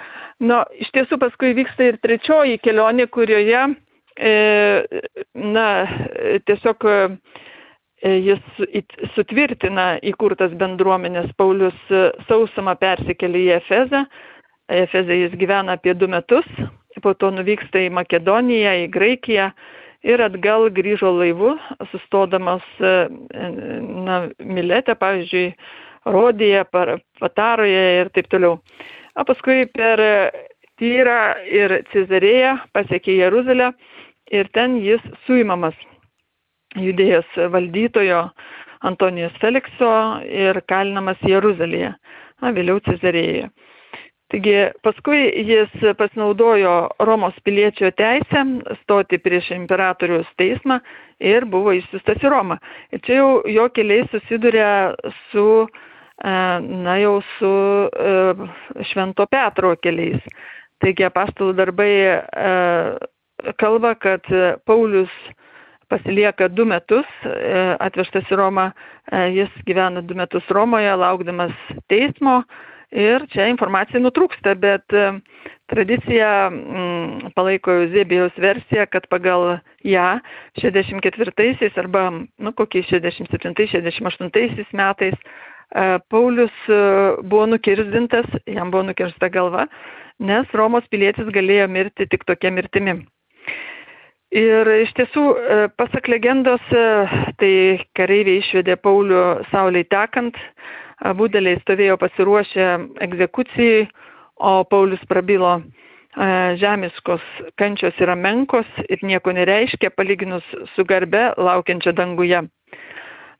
Na, 0.43 0.65
iš 0.75 0.89
tiesų 0.97 1.21
paskui 1.23 1.55
vyksta 1.55 1.93
ir 1.93 1.99
trečioji 2.03 2.59
kelionė, 2.65 3.07
kurioje, 3.13 3.67
na, 5.37 5.67
tiesiog 6.49 6.89
jis 8.05 8.43
sutvirtina 9.15 9.97
įkurtas 10.05 10.53
bendruomenės. 10.59 11.31
Paulius 11.37 11.77
sausumą 12.29 12.77
persikėlė 12.81 13.45
į 13.47 13.53
Efezą. 13.61 14.05
Efezą 14.69 15.15
jis 15.15 15.37
gyvena 15.39 15.77
apie 15.79 15.95
du 15.95 16.09
metus, 16.11 16.47
po 17.03 17.15
to 17.15 17.31
nuvyksta 17.31 17.87
į 17.87 17.93
Makedoniją, 17.95 18.73
į 18.85 18.87
Graikiją 18.91 19.51
ir 20.07 20.23
atgal 20.23 20.69
grįžo 20.75 21.13
laivu, 21.15 21.55
sustodamas 21.93 22.65
na, 22.81 24.27
Milete, 24.39 24.97
pavyzdžiui, 24.99 25.51
Rodėje, 26.07 26.63
Pataroje 27.19 27.83
ir 28.01 28.11
taip 28.15 28.29
toliau. 28.31 28.61
O 29.17 29.25
paskui 29.27 29.65
per 29.75 30.03
Tyrą 30.79 31.21
ir 31.49 31.81
Cezarėją 31.91 32.59
pasiekė 32.77 33.17
Jeruzalę 33.17 33.73
ir 34.31 34.51
ten 34.55 34.77
jis 34.85 35.03
suimamas 35.25 35.75
judėjos 36.75 37.39
valdytojo 37.53 38.27
Antonijos 38.87 39.37
Felikso 39.41 39.93
ir 40.27 40.61
kalinamas 40.69 41.23
Jeruzalėje, 41.25 41.95
na, 42.43 42.53
vėliau 42.57 42.83
Cezarėje. 42.85 43.49
Taigi 44.27 44.55
paskui 44.83 45.21
jis 45.47 45.75
pasinaudojo 45.99 46.73
Romos 47.07 47.37
piliečio 47.47 47.93
teisę 47.95 48.43
stoti 48.81 49.21
prieš 49.23 49.53
imperatorius 49.55 50.27
teismą 50.41 50.81
ir 51.23 51.47
buvo 51.47 51.77
išsiustas 51.77 52.25
į 52.25 52.33
Romą. 52.35 52.57
Ir 52.91 53.05
čia 53.07 53.21
jau 53.21 53.29
jo 53.47 53.69
keliai 53.71 54.09
susiduria 54.11 54.71
su, 55.31 55.47
e, 56.27 56.35
na 56.89 56.97
jau 56.99 57.21
su 57.37 57.53
e, 57.87 58.51
Švento 58.91 59.29
Petro 59.31 59.77
keliais. 59.79 60.27
Taigi 60.83 61.07
apaštalų 61.07 61.55
darbai 61.63 61.93
e, 62.03 62.19
kalba, 63.63 63.95
kad 63.95 64.27
Paulius 64.67 65.15
pasilieka 65.93 66.49
du 66.53 66.65
metus, 66.69 67.07
atvežtas 67.83 68.27
į 68.33 68.39
Romą, 68.41 68.71
jis 69.35 69.53
gyvena 69.69 70.03
du 70.03 70.17
metus 70.19 70.49
Romoje, 70.51 70.91
laukdamas 70.99 71.55
teismo 71.91 72.41
ir 72.95 73.27
čia 73.33 73.49
informacija 73.51 74.01
nutrūksta, 74.01 74.55
bet 74.61 74.95
e, 74.95 75.09
tradicija 75.71 76.49
mm, 76.51 77.33
palaiko 77.37 77.75
Eusebijaus 77.83 78.37
versiją, 78.39 78.87
kad 78.91 79.09
pagal 79.11 79.59
ją 79.87 80.07
64 80.61 81.73
arba, 81.83 82.07
nu, 82.39 82.53
kokiais 82.53 82.87
67-68 82.93 84.73
metais 84.73 85.15
e, 85.15 85.99
Paulius 86.11 86.55
e, 86.69 86.81
buvo 87.23 87.47
nukirzdintas, 87.47 88.27
jam 88.47 88.71
buvo 88.71 88.87
nukirsta 88.91 89.29
galva, 89.29 89.67
nes 90.19 90.47
Romos 90.55 90.87
pilietis 90.91 91.29
galėjo 91.35 91.69
mirti 91.69 92.07
tik 92.07 92.25
tokia 92.25 92.51
mirtimi. 92.51 93.03
Ir 94.37 94.69
iš 94.83 94.91
tiesų, 94.99 95.23
pasak 95.81 96.11
legendos, 96.13 96.65
tai 97.41 97.53
kareiviai 97.97 98.43
išvedė 98.43 98.75
Paulių 98.77 99.23
sauliai 99.49 99.87
tekant, 99.89 100.37
abu 101.01 101.31
dėliai 101.33 101.57
stovėjo 101.63 101.97
pasiruošę 102.03 102.67
egzekucijai, 103.07 103.87
o 104.37 104.61
Paulius 104.69 105.01
prabilo, 105.09 105.55
žemiškos 106.61 107.25
kančios 107.57 107.97
yra 108.01 108.17
menkos 108.17 108.69
ir 108.89 109.01
nieko 109.09 109.33
nereiškia, 109.33 109.95
palyginus 109.97 110.45
su 110.75 110.85
garbe 110.85 111.31
laukiančia 111.37 111.97
danguje. 111.97 112.43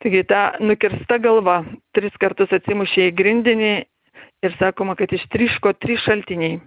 Taigi 0.01 0.25
ta 0.29 0.55
nukirsta 0.61 1.19
galva 1.21 1.63
tris 1.97 2.17
kartus 2.21 2.53
atsimušė 2.53 3.11
į 3.11 3.17
grindinį 3.17 3.75
ir 4.45 4.57
sakoma, 4.61 4.97
kad 4.97 5.13
ištriško 5.13 5.77
trys 5.81 6.05
šaltiniai. 6.05 6.61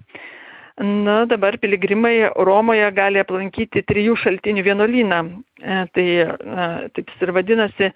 Na, 0.80 1.26
dabar 1.28 1.58
piligrimai 1.60 2.30
Romoje 2.48 2.86
gali 2.96 3.20
aplankyti 3.20 3.82
trijų 3.84 4.14
šaltinių 4.22 4.64
vienuolyną. 4.64 5.18
E, 5.60 5.80
tai 5.92 6.06
na, 6.48 6.68
taip 6.96 7.12
ir 7.20 7.34
vadinasi, 7.36 7.90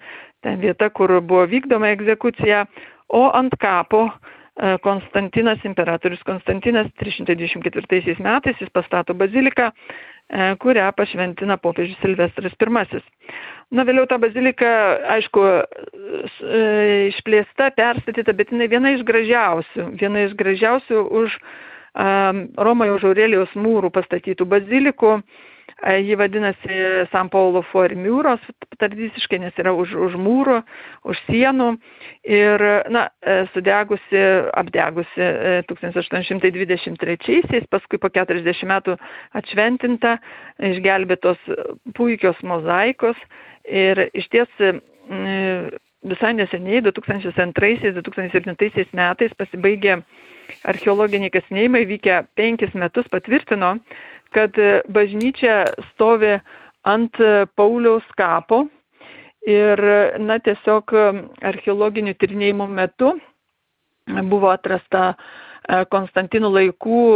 ten 0.44 0.60
vieta, 0.60 0.90
kur 0.92 1.14
buvo 1.24 1.46
vykdoma 1.48 1.94
egzekucija, 1.94 2.66
o 3.08 3.22
ant 3.40 3.56
kapo 3.56 4.02
e, 4.10 4.76
Konstantinas, 4.84 5.64
imperatorius 5.64 6.20
Konstantinas 6.28 6.92
324 7.00 8.20
metais 8.20 8.60
jis 8.60 8.76
pastato 8.76 9.16
baziliką, 9.16 9.72
e, 9.72 10.52
kurią 10.60 10.92
pašventina 10.92 11.56
popiežius 11.56 12.04
Silvestras 12.04 12.52
I. 12.52 13.04
Na, 13.72 13.88
vėliau 13.88 14.04
ta 14.04 14.20
bazilika, 14.20 14.70
aišku, 15.16 15.50
e, 16.52 16.64
išplėsta, 17.16 17.72
perstatyta, 17.80 18.36
bet 18.36 18.52
jinai 18.52 18.68
viena 18.68 18.92
iš 18.92 19.08
gražiausių, 19.08 19.94
viena 19.96 20.28
iš 20.28 20.36
gražiausių 20.36 21.08
už 21.24 21.40
Romoje 21.94 22.90
už 22.96 23.04
Aurelijos 23.12 23.52
mūrų 23.54 23.90
pastatytų 23.94 24.46
bazilikų. 24.50 25.22
Ji 25.84 26.14
vadinasi 26.16 26.76
San 27.10 27.28
Paulo 27.28 27.60
Formiūros, 27.72 28.40
tradiciškai, 28.80 29.38
nes 29.42 29.56
yra 29.60 29.72
už, 29.76 29.92
už 30.06 30.14
mūrų, 30.16 30.62
už 31.04 31.18
sienų. 31.26 31.76
Ir, 32.24 32.62
na, 32.94 33.08
sudegusi, 33.52 34.22
apdegusi 34.56 35.26
1823-aisiais, 35.68 37.66
paskui 37.72 37.98
po 38.00 38.08
40 38.08 38.64
metų 38.70 38.96
atšventinta, 39.40 40.18
išgelbėtos 40.72 41.38
puikios 41.98 42.38
mozaikos. 42.46 43.18
Ir 43.68 44.08
iš 44.14 44.28
ties 44.32 44.50
visai 46.04 46.34
neseniai, 46.36 46.82
2002-2007 46.88 48.92
metais 48.96 49.32
pasibaigė 49.38 50.02
archeologiniai 50.68 51.32
kasinėjimai 51.32 51.84
vykę 51.88 52.18
penkis 52.36 52.72
metus 52.76 53.06
patvirtino, 53.12 53.70
kad 54.36 54.52
bažnyčia 54.92 55.64
stovi 55.92 56.34
ant 56.84 57.16
Pauliaus 57.56 58.04
kapo 58.18 58.66
ir, 59.48 59.80
na, 60.20 60.38
tiesiog 60.44 60.92
archeologinių 61.52 62.14
tyrinėjimų 62.20 62.66
metu 62.76 63.14
buvo 64.28 64.48
atrasta 64.52 65.14
e, 65.14 65.16
Konstantinų 65.92 66.48
laikų 66.52 67.00
e, 67.08 67.12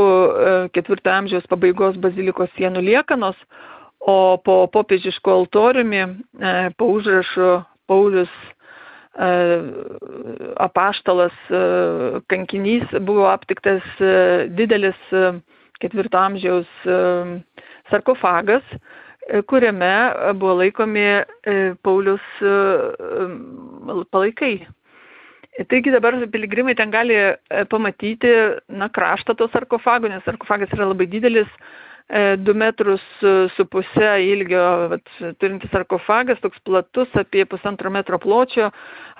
ketvirto 0.73 1.13
amžiaus 1.13 1.47
pabaigos 1.51 1.99
bazilikos 2.01 2.51
sienų 2.57 2.81
liekanos, 2.87 3.37
o 4.01 4.39
po 4.45 4.57
popiežiško 4.73 5.31
altoriumi, 5.43 6.03
e, 6.05 6.07
po 6.79 6.85
užrašu 6.97 7.49
Paulius 7.89 8.33
apaštalas 10.63 11.35
kankinys 12.31 12.87
buvo 13.03 13.27
aptiktas 13.27 13.83
didelis 14.55 15.01
ketvirto 15.83 16.19
amžiaus 16.19 16.71
sarkofagas, 17.91 18.63
kuriame 19.51 19.93
buvo 20.39 20.55
laikomi 20.61 21.07
Paulius 21.83 22.25
palaikai. 24.13 24.55
Taigi 25.67 25.91
dabar 25.91 26.15
piligrimai 26.31 26.77
ten 26.79 26.91
gali 26.95 27.19
pamatyti 27.71 28.31
na, 28.71 28.87
kraštą 28.89 29.35
to 29.35 29.49
sarkofago, 29.51 30.07
nes 30.07 30.23
sarkofagas 30.23 30.71
yra 30.77 30.87
labai 30.93 31.09
didelis, 31.11 31.51
2 32.09 32.55
metrus 32.57 33.03
su 33.53 33.65
pusė 33.69 34.15
ilgio 34.25 34.65
vat, 34.95 35.11
turintis 35.41 35.69
sarkofagas, 35.75 36.41
toks 36.41 36.61
platus, 36.65 37.09
apie 37.21 37.45
pusantro 37.45 37.93
metro 37.93 38.17
pločio, 38.19 38.71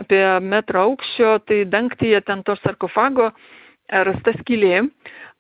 apie 0.01 0.23
metrą 0.41 0.87
aukščio, 0.89 1.35
tai 1.45 1.65
dangtyje 1.69 2.23
ten 2.25 2.43
to 2.43 2.57
sarkofago 2.63 3.29
rasta 3.93 4.33
skylė. 4.41 4.87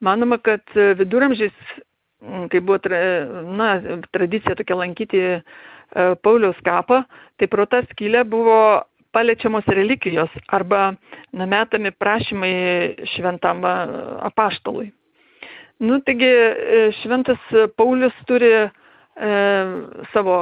Manoma, 0.04 0.36
kad 0.44 0.60
viduramžiais, 0.76 1.56
kai 2.52 2.60
buvo 2.60 2.78
na, 3.56 3.72
tradicija 4.12 4.54
tokia 4.58 4.76
lankyti 4.76 5.24
Pauliaus 6.22 6.60
kapą, 6.66 7.02
tai 7.40 7.48
pro 7.48 7.64
tą 7.64 7.80
skylę 7.88 8.26
buvo 8.28 8.84
paliečiamos 9.16 9.64
relikijos 9.72 10.30
arba 10.52 10.92
nametami 11.32 11.90
prašymai 11.96 13.08
šventam 13.16 13.64
apaštalui. 13.64 14.92
Nu, 15.78 16.00
taigi 16.02 16.26
e, 16.26 16.78
šventas 17.02 17.38
Paulius 17.78 18.14
turi 18.26 18.50
e, 18.58 18.70
savo 20.12 20.38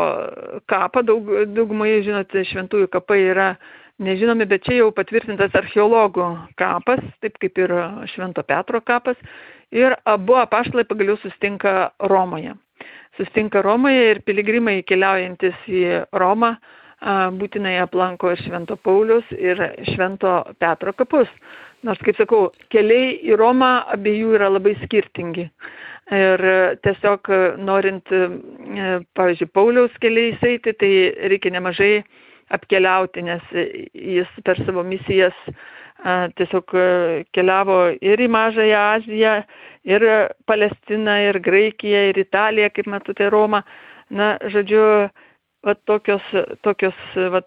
kapą, 0.70 1.02
daug, 1.04 1.28
daugumai, 1.52 1.98
žinote, 2.06 2.44
šventųjų 2.48 2.88
kapai 2.92 3.18
yra 3.34 3.50
nežinomi, 4.00 4.46
bet 4.48 4.64
čia 4.64 4.78
jau 4.80 4.88
patvirtintas 4.96 5.52
archeologų 5.56 6.28
kapas, 6.60 7.02
taip 7.24 7.36
kaip 7.42 7.60
ir 7.60 7.74
Švento 8.12 8.44
Petro 8.48 8.80
kapas. 8.80 9.20
Ir 9.74 9.96
abu 10.08 10.36
apaštalai 10.40 10.86
pagaliau 10.88 11.18
sustinka 11.20 11.90
Romoje. 12.12 12.54
Sustinka 13.16 13.60
Romoje 13.64 14.12
ir 14.12 14.22
piligrimai 14.24 14.82
keliaujantis 14.88 15.56
į 15.68 15.84
Romą 16.16 16.54
būtinai 17.02 17.76
aplanko 17.82 18.32
ir 18.32 18.40
Švento 18.40 18.76
Paulius, 18.76 19.24
ir 19.32 19.60
Švento 19.92 20.44
Petro 20.58 20.92
kapus. 20.92 21.28
Nors, 21.84 22.00
kaip 22.02 22.16
sakau, 22.16 22.52
keliai 22.72 23.18
į 23.28 23.36
Romą 23.36 23.84
abiejų 23.92 24.34
yra 24.38 24.48
labai 24.48 24.74
skirtingi. 24.82 25.50
Ir 26.16 26.42
tiesiog 26.86 27.28
norint, 27.58 28.06
pavyzdžiui, 29.14 29.50
Pauliaus 29.52 29.94
keliais 30.00 30.42
eiti, 30.42 30.72
tai 30.72 30.90
reikia 31.28 31.50
nemažai 31.50 32.04
apkeliauti, 32.54 33.22
nes 33.26 33.42
jis 33.92 34.30
per 34.46 34.58
savo 34.64 34.84
misijas 34.86 35.34
tiesiog 36.38 36.74
keliavo 37.34 37.78
ir 38.00 38.22
į 38.22 38.28
Mažąją 38.30 38.82
Aziją, 38.96 39.34
ir 39.84 40.06
Palestiną, 40.46 41.18
ir 41.28 41.40
Graikiją, 41.42 42.08
ir 42.10 42.18
Italiją, 42.22 42.70
kaip 42.70 42.86
matote, 42.86 43.30
Romą. 43.30 43.62
Na, 44.10 44.36
žodžiu, 44.46 45.08
va, 45.66 45.74
tokios, 45.90 46.22
tokios 46.62 46.96
va, 47.34 47.42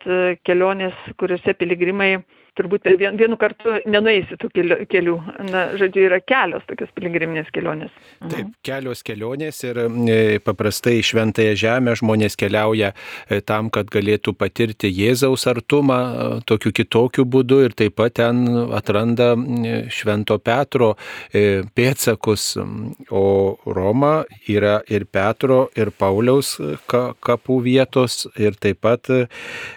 kelionės, 0.48 0.98
kuriuose 1.22 1.56
piligrimai 1.60 2.18
turbūt 2.60 2.88
vien, 3.00 3.18
vienu 3.20 3.38
kartu 3.40 3.80
nenueisi 3.90 4.38
tų 4.40 4.52
kelių. 4.92 5.16
Na, 5.50 5.66
žodžiu, 5.80 6.06
yra 6.10 6.20
kelios 6.24 6.66
tokios 6.70 6.92
piligriminės 6.98 7.50
kelionės. 7.56 7.94
Mhm. 8.20 8.32
Taip, 8.34 8.52
kelios 8.66 9.04
kelionės 9.08 9.62
ir 9.68 9.80
e, 9.80 10.20
paprastai 10.44 11.00
Šventąją 11.06 11.56
Žemę 11.60 11.96
žmonės 12.00 12.38
keliauja 12.40 12.92
e, 12.94 13.40
tam, 13.42 13.72
kad 13.74 13.90
galėtų 13.92 14.36
patirti 14.38 14.92
Jėzaus 14.92 15.48
artumą 15.50 16.00
e, 16.00 16.28
tokiu 16.50 16.74
kitokiu 16.76 17.26
būdu 17.26 17.62
ir 17.68 17.76
taip 17.78 17.98
pat 18.00 18.18
ten 18.20 18.44
atranda 18.76 19.32
Švento 19.94 20.40
Petro 20.44 20.94
pėtsakus. 21.32 22.46
O 23.16 23.24
Roma 23.66 24.24
yra 24.50 24.80
ir 24.92 25.06
Petro, 25.12 25.68
ir 25.78 25.92
Pauliaus 25.96 26.56
kapų 26.90 27.60
vietos 27.66 28.26
ir 28.40 28.58
taip 28.60 28.82
pat 28.84 29.10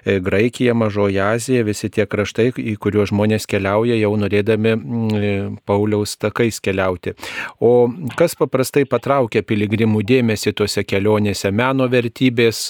Graikija, 0.04 0.74
Mažoji 0.78 1.20
Azija, 1.22 1.64
visi 1.66 1.90
tie 1.92 2.06
kraštai, 2.08 2.50
į 2.58 2.71
kuriuos 2.80 3.10
žmonės 3.12 3.46
keliauja 3.50 3.96
jau 3.98 4.12
norėdami 4.20 4.72
mm, 4.76 5.56
Pauliaus 5.68 6.16
takais 6.20 6.60
keliauti. 6.62 7.14
O 7.60 7.88
kas 8.18 8.36
paprastai 8.38 8.84
patraukia 8.88 9.42
piligrimų 9.46 10.02
dėmesį 10.08 10.54
tuose 10.56 10.84
kelionėse- 10.84 11.52
meno 11.62 11.88
vertybės, 11.92 12.64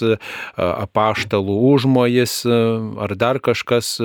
apaštalų 0.57 1.57
užmojas 1.73 2.43
ar 2.45 3.15
dar 3.15 3.39
kažkas 3.39 3.97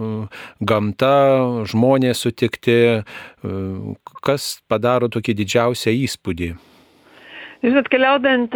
-gamta, 0.70 1.14
žmonės 1.70 2.26
sutikti, 2.26 3.04
kas 4.22 4.60
padaro 4.68 5.08
tokį 5.08 5.34
didžiausią 5.42 5.94
įspūdį. 6.06 6.54
Žinot, 7.60 7.90
keliaudant 7.92 8.54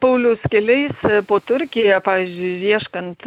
Pauliaus 0.00 0.40
keliais 0.48 0.96
po 1.28 1.40
Turkiją, 1.44 2.00
pavyzdžiui, 2.00 2.54
ieškant 2.72 3.26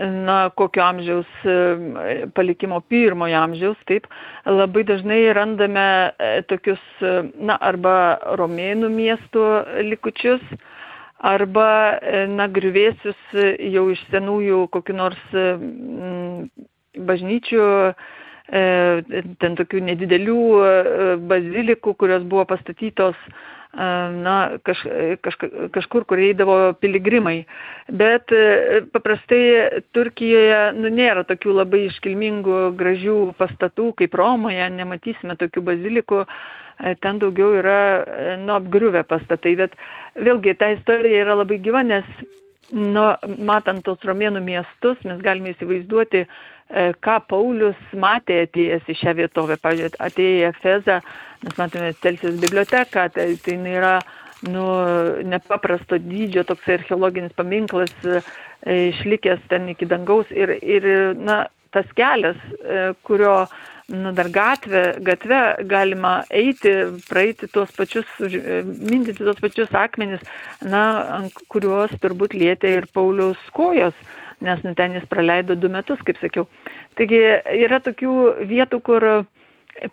na, 0.00 0.50
kokio 0.56 0.82
amžiaus 0.84 1.26
e, 1.44 2.26
palikimo 2.34 2.80
pirmojo 2.80 3.36
amžiaus, 3.36 3.80
taip, 3.88 4.06
labai 4.46 4.84
dažnai 4.88 5.20
randame 5.36 5.86
e, 6.18 6.30
tokius, 6.48 6.82
e, 7.02 7.14
na, 7.36 7.58
arba 7.60 7.94
romėnų 8.40 8.88
miestų 8.94 9.44
likučius, 9.90 10.42
arba, 11.20 12.00
na, 12.32 12.48
griuvėsius 12.48 13.36
jau 13.74 13.84
iš 13.92 14.00
senųjų 14.08 14.62
kokiu 14.72 14.96
nors 14.96 15.20
bažnyčių, 16.96 17.66
ten 18.50 19.58
tokių 19.58 19.82
nedidelių 19.84 20.38
bazilikų, 21.28 21.92
kurios 22.00 22.24
buvo 22.24 22.46
pastatytos 22.48 23.20
na, 23.72 24.58
kaž, 24.62 24.82
kaž, 25.22 25.36
kažkur, 25.70 26.04
kur 26.04 26.18
eidavo 26.18 26.72
piligrimai. 26.80 27.44
Bet 27.86 28.32
e, 28.34 28.82
paprastai 28.90 29.82
Turkijoje 29.94 30.72
nu, 30.74 30.90
nėra 30.90 31.22
tokių 31.28 31.54
labai 31.54 31.84
iškilmingų, 31.86 32.74
gražių 32.78 33.18
pastatų 33.38 33.92
kaip 34.02 34.14
Romoje, 34.18 34.66
nematysime 34.74 35.38
tokių 35.38 35.62
bazilikų, 35.70 36.24
e, 36.26 36.96
ten 36.98 37.22
daugiau 37.22 37.54
yra 37.62 37.80
e, 38.02 38.36
nu, 38.42 38.56
apgriuvę 38.58 39.04
pastatai. 39.06 39.54
Bet 39.62 39.78
vėlgi 40.18 40.58
ta 40.58 40.72
istorija 40.74 41.22
yra 41.22 41.38
labai 41.38 41.62
gyva, 41.62 41.86
nes 41.86 42.06
nu, 42.74 43.06
matant 43.38 43.86
tos 43.86 44.02
romėnų 44.06 44.42
miestus, 44.42 44.98
mes 45.06 45.22
galime 45.22 45.54
įsivaizduoti, 45.54 46.26
ką 47.02 47.16
Paulius 47.26 47.78
matė 47.98 48.44
atėjęs 48.44 48.84
į 48.86 48.94
šią 48.94 49.14
vietovę. 49.18 49.56
Pavyzdžiui, 49.58 49.96
atėję 50.06 50.36
į 50.36 50.44
Efezą, 50.52 51.00
mes 51.44 51.56
matome 51.56 51.92
Celsijos 52.02 52.40
biblioteką, 52.40 53.08
tai, 53.14 53.34
tai 53.44 53.56
yra 53.70 53.98
nu, 54.48 54.64
nepaprasto 55.28 55.98
dydžio 56.00 56.44
toks 56.48 56.68
archeologinis 56.76 57.34
paminklas 57.36 57.92
e, 58.04 58.20
išlikęs 58.90 59.42
ten 59.48 59.68
iki 59.72 59.88
dangaus 59.88 60.30
ir, 60.32 60.56
ir 60.62 60.86
na, 61.16 61.42
tas 61.74 61.88
kelias, 61.96 62.38
e, 62.60 62.92
kurio 63.06 63.34
nu, 63.90 64.12
dar 64.14 64.30
gatvė, 64.32 64.84
gatve 65.04 65.40
galima 65.70 66.20
eiti, 66.30 66.72
praeiti 67.08 67.50
tuos 67.52 67.72
pačius, 67.76 68.08
e, 68.26 68.62
mindyti 68.64 69.20
tuos 69.24 69.40
pačius 69.42 69.74
akmenis, 69.76 70.24
na, 70.62 71.26
kuriuos 71.52 71.94
turbūt 72.02 72.36
lietė 72.38 72.76
ir 72.78 72.88
Pauliaus 72.94 73.42
kojos, 73.56 73.96
nes 74.40 74.62
nu, 74.64 74.74
ten 74.78 74.96
jis 74.96 75.08
praleido 75.10 75.56
du 75.58 75.68
metus, 75.72 76.00
kaip 76.06 76.20
sakiau. 76.22 76.48
Taigi 76.98 77.20
yra 77.60 77.80
tokių 77.84 78.16
vietų, 78.48 78.80
kur 78.84 79.06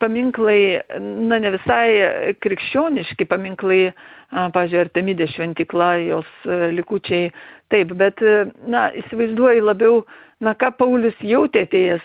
paminklai, 0.02 0.82
na 1.00 1.40
ne 1.40 1.52
visai 1.56 2.34
krikščioniški 2.44 3.28
paminklai, 3.30 3.92
pažiūrėjau, 4.32 4.88
Artemidė 4.88 5.28
šventikla, 5.32 5.96
jos 6.04 6.28
e, 6.46 6.72
likučiai, 6.76 7.32
taip, 7.72 7.94
bet, 7.96 8.22
e, 8.22 8.48
na, 8.68 8.90
įsivaizduoju 9.02 9.64
labiau, 9.64 10.02
na, 10.44 10.54
ką 10.54 10.74
Paulius 10.78 11.16
jautė 11.24 11.64
atėjęs, 11.68 12.04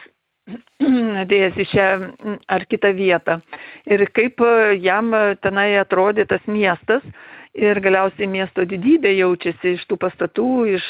atėjęs 1.24 1.58
į 1.58 1.66
šią 1.72 1.88
ar 2.48 2.66
kitą 2.70 2.92
vietą. 2.94 3.40
Ir 3.90 4.06
kaip 4.14 4.40
e, 4.40 4.76
jam 4.78 5.10
tenai 5.42 5.72
atrodė 5.80 6.28
tas 6.30 6.46
miestas. 6.46 7.02
Ir 7.52 7.76
galiausiai 7.84 8.30
miesto 8.32 8.64
didybė 8.64 9.10
jaučiasi 9.12 9.74
iš 9.76 9.82
tų 9.84 9.98
pastatų, 10.00 10.46
iš 10.72 10.86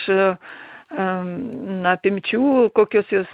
na, 0.94 1.94
apimčių, 1.96 2.68
kokios 2.76 3.09
jos 3.11 3.33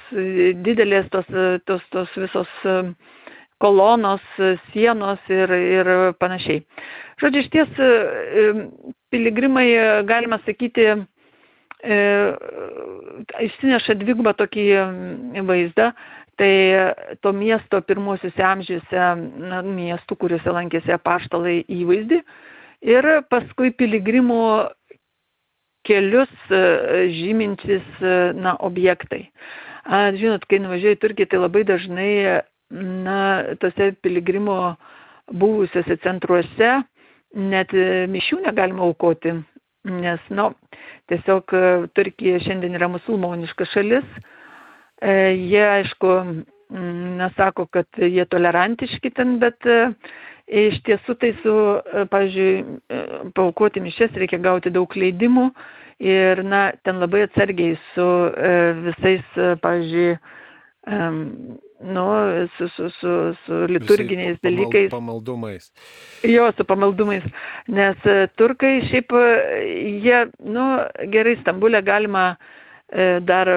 didelės 0.64 1.10
tos, 1.12 1.28
tos, 1.68 1.82
tos 1.92 2.14
visos 2.16 2.54
kolonos, 3.62 4.22
sienos 4.72 5.18
ir, 5.32 5.50
ir 5.50 5.90
panašiai. 6.20 6.62
Žodžiu, 7.18 7.42
iš 7.42 7.50
ties 7.50 7.80
e, 7.82 8.52
piligrimai, 9.10 9.66
galima 10.06 10.38
sakyti, 10.44 10.86
e, 11.82 11.98
išsineša 13.48 13.98
dvigubą 13.98 14.36
tokį 14.38 14.68
vaizdą. 15.48 15.92
Tai 16.38 16.50
to 17.18 17.32
miesto 17.34 17.80
pirmosiuose 17.82 18.42
amžiuose 18.46 19.06
na, 19.50 19.58
miestų, 19.66 20.14
kuriuose 20.20 20.52
lankėsi 20.54 20.92
apaštalai 20.94 21.64
įvaizdį. 21.66 22.20
Ir 22.86 23.08
paskui 23.26 23.72
piligrimų 23.74 24.44
kelius 25.88 26.30
e, 26.54 26.60
žymintis 27.16 28.06
na, 28.38 28.54
objektai. 28.62 29.24
A, 29.82 30.12
žinot, 30.14 30.46
kai 30.46 30.62
nuvažiuoji 30.62 31.00
į 31.00 31.02
Turkiją, 31.02 31.32
tai 31.32 31.42
labai 31.42 31.64
dažnai 31.66 32.12
na, 32.70 33.18
tose 33.60 33.92
piligrimo 34.02 34.76
buvusiuose 35.32 35.98
centruose 36.04 36.78
net 37.36 37.72
mišių 38.12 38.42
negalima 38.46 38.84
aukoti, 38.86 39.34
nes, 39.88 40.20
na, 40.30 40.48
nu, 40.48 40.78
tiesiog 41.08 41.54
e, 41.54 41.64
Turkija 41.96 42.40
šiandien 42.44 42.76
yra 42.78 42.88
musulmoniška 42.92 43.66
šalis. 43.72 44.06
E, 45.00 45.12
jie, 45.36 45.62
aišku, 45.64 46.14
nesako, 47.18 47.68
kad 47.72 48.00
jie 48.02 48.24
tolerantiški 48.28 49.12
ten, 49.16 49.38
bet 49.42 49.68
e, 49.68 49.78
iš 50.48 50.80
tiesų 50.88 51.16
tai 51.20 51.34
su, 51.42 51.54
pavyzdžiui, 52.12 53.32
paukoti 53.36 53.82
mišes 53.84 54.16
reikia 54.16 54.40
gauti 54.40 54.72
daug 54.72 54.96
leidimų 54.96 55.50
ir, 56.00 56.40
na, 56.44 56.70
ten 56.84 57.00
labai 57.02 57.26
atsargiai 57.26 57.76
su 57.92 58.06
visais, 58.86 59.34
pavyzdžiui, 59.60 60.14
nu, 61.80 62.48
su, 62.56 62.68
su, 62.68 62.90
su, 62.90 63.34
su 63.44 63.66
liturginiais 63.66 64.38
Visai 64.38 64.50
dalykais. 64.50 64.90
Pamaldumais. 64.90 65.72
Jo, 66.22 66.50
su 66.56 66.64
pamaldumais. 66.64 67.24
Nes 67.68 68.06
e, 68.06 68.26
turkai 68.36 68.80
šiaip, 68.90 69.14
e, 69.14 69.28
jie, 70.02 70.24
nu, 70.42 70.66
gerai, 71.12 71.36
Stambulė 71.42 71.82
galima 71.86 72.32
e, 72.90 73.20
dar, 73.22 73.50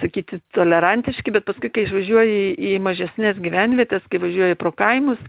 sakyti, 0.00 0.38
tolerantiški, 0.54 1.34
bet 1.34 1.48
paskui, 1.48 1.72
kai 1.74 1.88
išvažiuoji 1.88 2.54
į 2.70 2.78
mažesnės 2.86 3.42
gyvenvietės, 3.42 4.06
kai 4.10 4.22
važiuoji 4.22 4.58
pro 4.62 4.74
kaimus, 4.76 5.22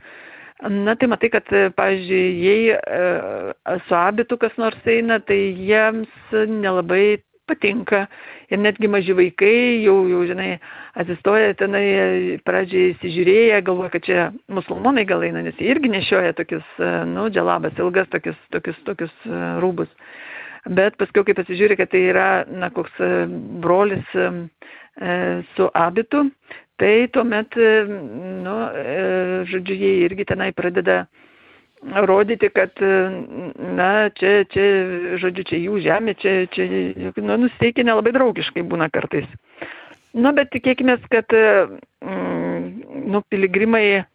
Na, 0.57 0.95
tai 0.97 1.05
matai, 1.05 1.27
kad, 1.29 1.51
pavyzdžiui, 1.77 2.29
jei 2.41 3.81
su 3.85 3.93
abitu 3.93 4.39
kas 4.41 4.55
nors 4.57 4.87
eina, 4.89 5.19
tai 5.21 5.37
jiems 5.53 6.31
nelabai 6.33 7.19
patinka. 7.47 8.05
Ir 8.51 8.61
netgi 8.61 8.89
maži 8.91 9.15
vaikai 9.17 9.83
jau, 9.83 9.97
jau 10.11 10.23
žinai, 10.29 10.57
atsistoja 10.99 11.55
tenai, 11.59 12.37
pradžiai 12.47 12.93
įsižiūrėję, 12.93 13.59
galvoja, 13.67 13.91
kad 13.95 14.05
čia 14.07 14.27
musulmonai 14.53 15.05
gal 15.09 15.25
eina, 15.27 15.43
nes 15.45 15.57
jie 15.59 15.71
irgi 15.73 15.91
nešioja 15.91 16.35
tokius, 16.37 16.67
nu, 17.11 17.27
dželabas, 17.33 17.75
ilgas 17.81 18.09
tokius, 18.13 18.39
tokius, 18.55 18.79
tokius 18.87 19.13
e, 19.27 19.41
rūbus. 19.63 19.91
bet 20.67 20.97
paskui, 20.99 21.23
kai 21.27 21.35
pasižiūri, 21.37 21.77
kad 21.79 21.91
tai 21.91 22.05
yra, 22.11 22.29
na, 22.47 22.71
koks 22.75 23.03
e, 23.03 23.11
brolis 23.63 24.15
e, 24.15 24.29
su 25.55 25.69
abitu, 25.75 26.25
tai 26.81 27.07
tuomet, 27.13 27.55
nu, 28.45 28.57
žodžiu, 29.49 29.75
jie 29.75 29.93
irgi 30.05 30.25
tenai 30.29 30.51
pradeda 30.55 31.05
rodyti, 31.81 32.49
kad, 32.49 32.71
na, 33.77 34.09
čia, 34.17 34.43
čia, 34.51 34.65
žodžiu, 35.21 35.45
čia 35.47 35.61
jų 35.61 35.79
žemė, 35.85 36.17
čia, 36.21 36.35
čia, 36.53 36.67
nu, 37.21 37.39
nusteikia 37.45 37.85
nelabai 37.87 38.13
draugiškai 38.15 38.65
būna 38.65 38.89
kartais. 38.93 39.27
Na, 40.17 40.33
bet 40.33 40.49
tikėkime, 40.55 40.97
kad, 41.11 41.33
mm, 42.01 43.07
nu, 43.13 43.21
piligrimai, 43.29 44.05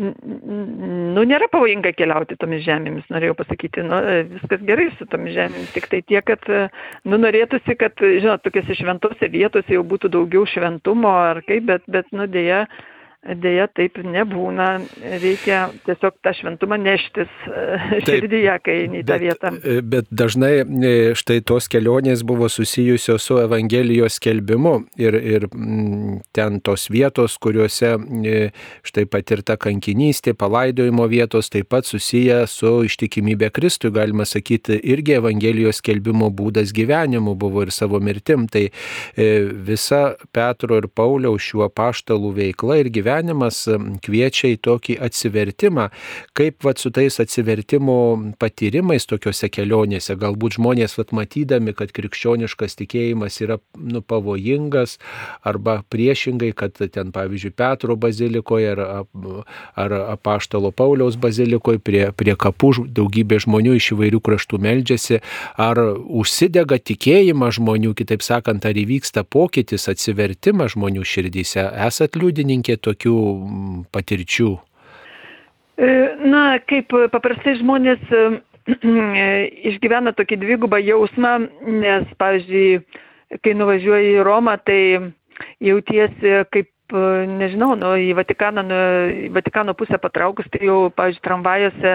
nu, 0.00 1.24
nėra 1.28 1.50
pavojinga 1.52 1.92
keliauti 1.92 2.38
tomis 2.40 2.64
žemėmis, 2.64 3.10
norėjau 3.12 3.36
pasakyti, 3.42 3.84
nu, 3.84 3.98
viskas 4.32 4.64
gerai 4.64 4.88
su 4.96 5.06
tomis 5.10 5.36
žemėmis, 5.36 5.74
tik 5.74 5.90
tai 5.92 6.00
tiek, 6.08 6.24
kad, 6.24 6.48
nu, 7.04 7.20
norėtųsi, 7.20 7.76
kad, 7.76 8.00
žinot, 8.00 8.42
tokiose 8.46 8.78
šventose 8.78 9.28
vietose 9.32 9.76
jau 9.76 9.84
būtų 9.84 10.14
daugiau 10.16 10.48
šventumo 10.48 11.12
ar 11.12 11.42
kaip, 11.44 11.68
bet, 11.68 11.84
bet, 11.92 12.08
nu, 12.16 12.24
dėja, 12.30 12.64
Deja, 13.22 13.68
taip 13.70 14.00
nebūna. 14.02 14.80
Reikia 15.22 15.68
tiesiog 15.86 16.16
tą 16.26 16.32
šventumą 16.34 16.74
neštis 16.82 17.30
e, 17.46 18.00
širdyje, 18.02 18.54
kai 18.66 18.74
į 18.98 19.02
tą 19.06 19.18
vietą. 19.22 19.52
E, 19.62 19.76
bet 19.86 20.08
dažnai 20.10 20.64
e, 20.64 20.90
štai 21.14 21.36
tos 21.46 21.70
kelionės 21.70 22.24
buvo 22.26 22.48
susijusios 22.50 23.22
su 23.22 23.38
Evangelijos 23.38 24.16
skelbimu 24.18 24.72
ir, 24.98 25.14
ir 25.14 25.46
ten 26.34 26.58
tos 26.66 26.88
vietos, 26.90 27.36
kuriuose 27.38 27.92
štai 28.90 29.06
patirta 29.06 29.54
kankinystė, 29.54 30.34
palaidojimo 30.34 31.06
vietos 31.06 31.52
taip 31.54 31.70
pat 31.70 31.86
susiję 31.86 32.40
su 32.50 32.74
ištikimybė 32.90 33.52
Kristui, 33.54 33.94
galima 33.94 34.26
sakyti, 34.26 34.80
irgi 34.82 35.20
Evangelijos 35.20 35.78
skelbimo 35.78 36.32
būdas 36.34 36.74
gyvenimu 36.74 37.36
buvo 37.38 37.62
ir 37.62 37.70
savo 37.70 38.02
mirtim. 38.02 38.50
Tai 38.50 38.66
visa 39.14 40.02
Petro 40.34 40.82
ir 40.82 40.90
Pauliaus 40.90 41.46
šiuo 41.46 41.70
paštalų 41.70 42.34
veikla 42.42 42.82
ir 42.82 42.90
gyvenimu 42.90 43.11
gyvenimas 43.12 43.66
kviečia 44.02 44.52
į 44.52 44.58
tokį 44.64 44.96
atsivertimą, 45.02 45.88
kaip 46.36 46.64
vat, 46.64 46.78
su 46.78 46.90
tais 46.90 47.18
atsivertimo 47.20 48.32
patyrimais 48.40 49.06
tokiuose 49.06 49.48
kelionėse, 49.52 50.16
galbūt 50.16 50.56
žmonės 50.58 50.96
vat, 50.98 51.12
matydami, 51.12 51.74
kad 51.74 51.92
krikščioniškas 51.92 52.76
tikėjimas 52.80 53.40
yra 53.42 53.58
nu, 53.76 54.02
pavojingas, 54.02 54.98
arba 55.44 55.82
priešingai, 55.92 56.52
kad 56.56 56.76
ten, 56.76 57.12
pavyzdžiui, 57.12 57.52
Petro 57.56 57.96
bazilikoje 57.96 58.72
ar, 58.72 59.04
ar 59.76 59.96
apaštalo 60.14 60.72
Pauliaus 60.72 61.18
bazilikoje 61.20 61.82
prie, 61.82 62.04
prie 62.16 62.36
kapų 62.36 62.86
daugybė 62.88 63.40
žmonių 63.42 63.76
iš 63.76 63.92
įvairių 63.96 64.22
kraštų 64.24 64.60
meldžiasi, 64.62 65.20
ar 65.60 65.80
užsidega 66.00 66.78
tikėjimą 66.80 67.50
žmonių, 67.58 67.92
kitaip 67.98 68.24
sakant, 68.24 68.64
ar 68.64 68.78
įvyksta 68.78 69.24
pokytis, 69.28 69.88
atsivertimas 69.90 70.76
žmonių 70.76 71.04
širdyse. 71.04 71.66
Esat 71.86 72.16
liudininkė 72.16 72.78
tokių 72.80 73.01
tokių 73.02 73.18
mm, 73.34 73.84
patirčių? 73.92 74.50
E, 75.76 75.88
na, 76.24 76.58
kaip 76.68 76.92
paprastai 77.10 77.56
žmonės 77.58 78.00
e, 78.10 78.22
išgyvena 79.72 80.12
tokį 80.14 80.38
dvigubą 80.38 80.78
jausmą, 80.82 81.48
nes, 81.66 82.06
pavyzdžiui, 82.18 82.82
kai 83.42 83.54
nuvažiuoji 83.56 84.18
į 84.18 84.24
Romą, 84.24 84.58
tai 84.62 85.12
jautiesi 85.60 86.44
kaip 86.52 86.68
nežinau, 86.92 87.72
nu, 87.78 87.92
į 87.98 88.12
Vatikaną, 88.18 88.62
nu, 88.66 88.78
į 89.26 89.30
Vatikano 89.34 89.74
pusę 89.78 89.98
patraukus, 90.02 90.46
tai 90.52 90.66
jau, 90.66 90.90
pavyzdžiui, 90.96 91.22
tramvajose, 91.24 91.92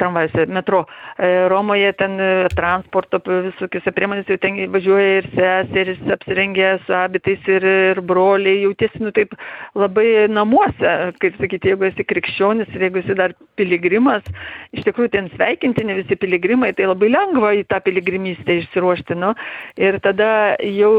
tramvajose, 0.00 0.46
metro, 0.50 0.82
e, 1.18 1.30
Romoje 1.52 1.92
ten 1.98 2.16
e, 2.20 2.30
transporto 2.56 3.20
visokiose 3.26 3.92
priemonėse 3.94 4.34
jau 4.34 4.40
ten 4.42 4.58
važiuoja 4.74 5.20
ir 5.20 5.28
seserys 5.34 6.02
apsirengę 6.16 6.72
su 6.86 6.96
abitais 6.96 7.48
ir, 7.50 7.66
ir 7.92 8.02
broliai, 8.06 8.62
jautiesi, 8.64 9.02
nu, 9.04 9.12
taip 9.16 9.36
labai 9.78 10.26
namuose, 10.32 10.94
kaip 11.22 11.38
sakyti, 11.40 11.72
jeigu 11.74 11.88
esi 11.90 12.06
krikščionis 12.06 12.74
ir 12.74 12.86
jeigu 12.88 13.02
esi 13.02 13.18
dar 13.18 13.36
piligrimas, 13.60 14.26
iš 14.74 14.86
tikrųjų 14.88 15.14
ten 15.14 15.30
sveikintini 15.36 15.98
visi 16.00 16.18
piligrimai, 16.18 16.72
tai 16.74 16.88
labai 16.90 17.12
lengva 17.12 17.54
į 17.60 17.66
tą 17.70 17.80
piligrimystę 17.86 18.60
išsiruošti, 18.64 19.18
nu, 19.20 19.34
ir 19.80 20.00
tada 20.04 20.56
jau 20.64 20.92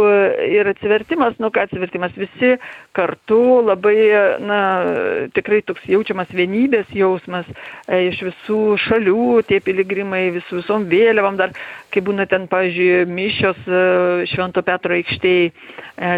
ir 0.47 0.71
atsivertimas, 0.71 1.37
nu, 1.41 1.51
ką 1.53 1.67
atsivertimas, 1.67 2.15
visi 2.19 2.55
kartu 2.95 3.40
kartu 3.41 3.65
labai, 3.65 4.12
na, 4.39 4.60
tikrai 5.34 5.62
toks 5.65 5.82
jaučiamas 5.89 6.30
vienybės 6.34 6.89
jausmas 6.93 7.45
e, 7.88 8.10
iš 8.10 8.21
visų 8.27 8.77
šalių, 8.77 9.41
tie 9.47 9.60
piligrimai 9.62 10.32
visų 10.36 10.62
visom 10.62 10.86
vėliavom, 10.89 11.38
dar 11.38 11.51
kai 11.91 12.01
būna 12.01 12.27
ten, 12.30 12.47
pavyzdžiui, 12.47 13.06
mišios 13.08 13.58
e, 13.67 14.25
Švento 14.32 14.62
Petro 14.63 14.93
aikštėje, 14.95 15.51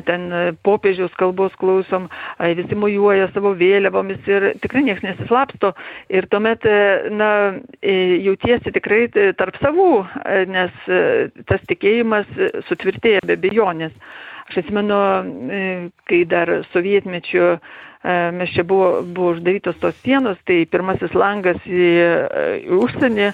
ten 0.08 0.30
popiežiaus 0.64 1.14
kalbos 1.20 1.54
klausom, 1.60 2.10
e, 2.40 2.54
visi 2.56 2.76
mojuoja 2.76 3.30
savo 3.34 3.54
vėliavomis 3.58 4.28
ir 4.28 4.52
tikrai 4.64 4.84
niekas 4.88 5.04
nesislapsto. 5.04 5.74
Ir 6.10 6.28
tuomet, 6.32 6.66
na, 7.12 7.30
jautiesi 7.84 8.74
tikrai 8.76 9.08
tarp 9.38 9.58
savų, 9.62 10.06
nes 10.52 10.76
tas 11.50 11.66
tikėjimas 11.70 12.30
sutvirtėja 12.70 13.24
be 13.28 13.40
bejonės. 13.40 13.96
Aš 14.54 14.60
atsimenu, 14.62 14.98
e, 15.50 15.90
kai 16.06 16.26
dar 16.30 16.50
sovietmečiu 16.70 17.46
e, 17.58 17.58
mes 18.38 18.52
čia 18.54 18.62
buvo, 18.62 19.02
buvo 19.02 19.32
uždarytos 19.34 19.80
tos 19.82 19.96
sienos, 20.06 20.38
tai 20.46 20.68
pirmasis 20.70 21.16
langas 21.18 21.58
į, 21.66 21.88
e, 22.06 22.44
į 22.62 22.78
užsienį, 22.78 23.32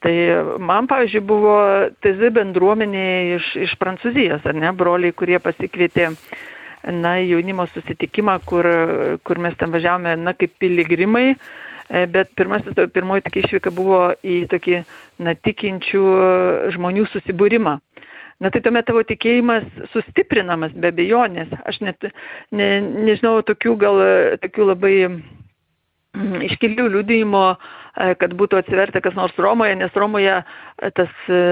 tai 0.00 0.14
man, 0.56 0.88
pavyzdžiui, 0.88 1.22
buvo 1.28 1.58
TZ 2.00 2.32
bendruomenė 2.38 3.04
iš, 3.34 3.50
iš 3.68 3.76
Prancūzijos, 3.82 4.48
ar 4.48 4.56
ne, 4.56 4.72
broliai, 4.72 5.12
kurie 5.12 5.36
pasikvietė 5.44 6.08
na, 6.88 7.18
jaunimo 7.20 7.68
susitikimą, 7.74 8.38
kur, 8.48 8.70
kur 9.28 9.44
mes 9.44 9.60
ten 9.60 9.76
važiavome, 9.76 10.16
na, 10.24 10.32
kaip 10.32 10.56
piligrimai, 10.56 11.34
bet 12.16 12.32
pirmasis, 12.32 12.80
pirmoji 12.96 13.28
tokia 13.28 13.44
išvyka 13.44 13.76
buvo 13.76 14.06
į 14.24 14.46
tokį, 14.48 14.80
na, 15.20 15.36
tikinčių 15.36 16.06
žmonių 16.72 17.10
susibūrimą 17.12 17.76
na 18.42 18.50
tai 18.50 18.62
tuomet 18.64 18.88
tavo 18.88 19.04
tikėjimas 19.06 19.68
sustiprinamas 19.92 20.74
be 20.74 20.90
abejonės. 20.90 21.52
Aš 21.68 21.78
net 21.86 22.08
ne, 22.50 22.68
nežinau 23.06 23.38
tokių 23.46 23.76
gal 23.78 24.02
tokių 24.42 24.66
labai 24.72 24.94
mm, 25.06 26.40
iškilių 26.48 26.88
liudijimo, 26.96 27.44
e, 27.54 28.14
kad 28.18 28.34
būtų 28.38 28.58
atsivertę 28.58 29.02
kas 29.04 29.14
nors 29.18 29.38
Romoje, 29.38 29.76
nes 29.78 29.94
Romoje 29.94 30.40
e, 30.40 30.90
tas 30.98 31.12
e, 31.30 31.42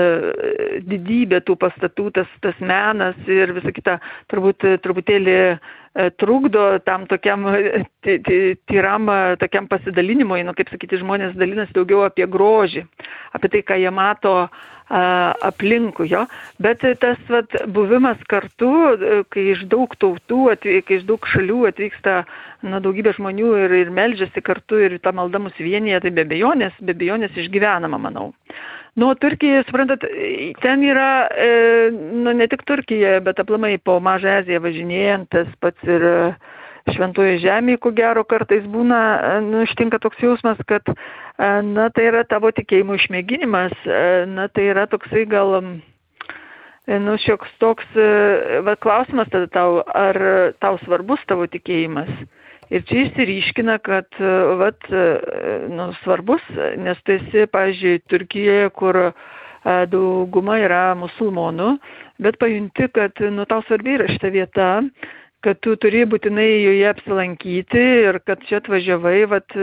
didybė 0.91 1.45
tų 1.47 1.57
pastatų, 1.63 2.09
tas, 2.19 2.33
tas 2.43 2.59
menas 2.59 3.19
ir 3.31 3.55
visa 3.55 3.75
kita 3.77 4.01
turbūt 4.33 4.67
truputėlį 4.83 5.37
trukdo 6.23 6.65
tam 6.87 7.09
tokiam 7.11 7.49
tyram, 8.71 9.09
tokiam 9.43 9.67
pasidalinimui, 9.67 10.45
nu, 10.47 10.55
kaip 10.55 10.71
sakyti, 10.71 11.01
žmonės 11.03 11.35
dalinasi 11.35 11.75
daugiau 11.75 12.05
apie 12.07 12.29
grožį, 12.31 12.85
apie 13.35 13.51
tai, 13.51 13.65
ką 13.67 13.79
jie 13.83 13.91
mato 13.91 14.35
aplinkui 14.91 16.09
jo, 16.11 16.25
bet 16.59 16.83
tas 17.03 17.19
vat, 17.31 17.55
buvimas 17.71 18.19
kartu, 18.31 18.71
kai 19.31 19.45
iš 19.55 19.65
daug 19.71 19.95
tautų, 20.03 20.43
kai 20.63 20.99
iš 20.99 21.07
daug 21.07 21.27
šalių 21.31 21.61
atvyksta 21.71 22.17
na, 22.67 22.81
daugybė 22.83 23.15
žmonių 23.17 23.55
ir, 23.65 23.77
ir 23.85 23.95
melžiasi 23.95 24.43
kartu 24.43 24.81
ir 24.83 24.99
tą 25.05 25.15
maldą 25.17 25.43
mus 25.47 25.57
vienyje, 25.59 26.03
tai 26.05 26.15
be 26.17 26.27
bejonės, 26.29 26.75
be 26.83 26.97
bejonės 26.99 27.39
išgyvenama, 27.39 28.03
manau. 28.03 28.31
Nu, 28.99 29.13
Turkija, 29.15 29.63
suprantat, 29.69 30.03
ten 30.61 30.83
yra, 30.83 31.29
e, 31.31 31.91
nu, 31.95 32.33
ne 32.35 32.49
tik 32.51 32.65
Turkija, 32.67 33.21
bet 33.23 33.39
aplamai 33.39 33.77
po 33.79 34.01
Mažą 34.03 34.41
Aziją 34.41 34.59
važinėjant, 34.65 35.31
tas 35.31 35.53
pats 35.63 35.87
ir 35.87 36.03
e, 36.03 36.17
šventoje 36.91 37.39
žemėje, 37.45 37.79
ko 37.85 37.95
gero 37.95 38.25
kartais 38.27 38.67
būna, 38.67 39.01
nu, 39.47 39.63
ištinka 39.69 40.03
toks 40.03 40.19
jausmas, 40.25 40.59
kad, 40.67 40.91
na, 41.41 41.89
tai 41.95 42.09
yra 42.11 42.25
tavo 42.29 42.51
tikėjimo 42.53 42.99
išmėginimas, 42.99 43.73
na, 44.29 44.49
tai 44.53 44.67
yra 44.75 44.87
toksai 44.91 45.25
gal, 45.31 45.55
nu, 46.91 47.17
šioks 47.25 47.55
toks, 47.63 47.89
va, 48.67 48.77
klausimas 48.77 49.31
tada 49.33 49.49
tau, 49.55 49.81
ar 49.97 50.21
tau 50.61 50.77
svarbus 50.85 51.23
tavo 51.31 51.49
tikėjimas. 51.49 52.11
Ir 52.71 52.85
čia 52.87 53.07
išsiryškina, 53.07 53.81
kad, 53.83 54.07
vat, 54.61 54.85
nu, 55.73 55.89
svarbus, 56.05 56.45
nes 56.79 57.01
tu 57.03 57.17
esi, 57.17 57.49
pavyzdžiui, 57.51 58.03
Turkijoje, 58.11 58.69
kur 58.77 59.01
dauguma 59.91 60.61
yra 60.63 60.85
musulmonų, 60.99 61.73
bet 62.23 62.39
pajunti, 62.41 62.87
kad, 62.95 63.19
nu, 63.33 63.49
tau 63.51 63.65
svarbi 63.67 63.97
yra 63.97 64.07
šita 64.13 64.31
vieta, 64.37 64.69
kad 65.45 65.59
tu 65.65 65.75
turi 65.81 66.05
būtinai 66.09 66.47
joje 66.47 66.87
apsilankyti 66.93 67.85
ir 68.05 68.21
kad 68.29 68.45
čia 68.47 68.61
atvažiavai, 68.61 69.19
vat, 69.33 69.59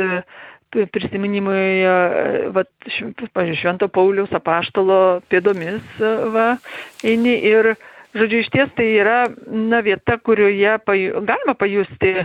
prisiminimui, 0.71 1.85
vat, 2.55 2.69
pažiūrėjau, 2.87 3.59
Švento 3.61 3.89
Pauliaus 3.93 4.33
apaštalo 4.35 5.21
pėdomis, 5.31 5.85
va, 6.33 6.49
eini 7.05 7.37
ir, 7.47 7.73
žodžiu, 8.17 8.43
iš 8.43 8.51
ties 8.53 8.73
tai 8.77 8.89
yra, 8.99 9.19
na, 9.47 9.81
vieta, 9.85 10.17
kurioje 10.19 10.77
paju, 10.85 11.23
galima 11.27 11.55
pajusti, 11.59 12.15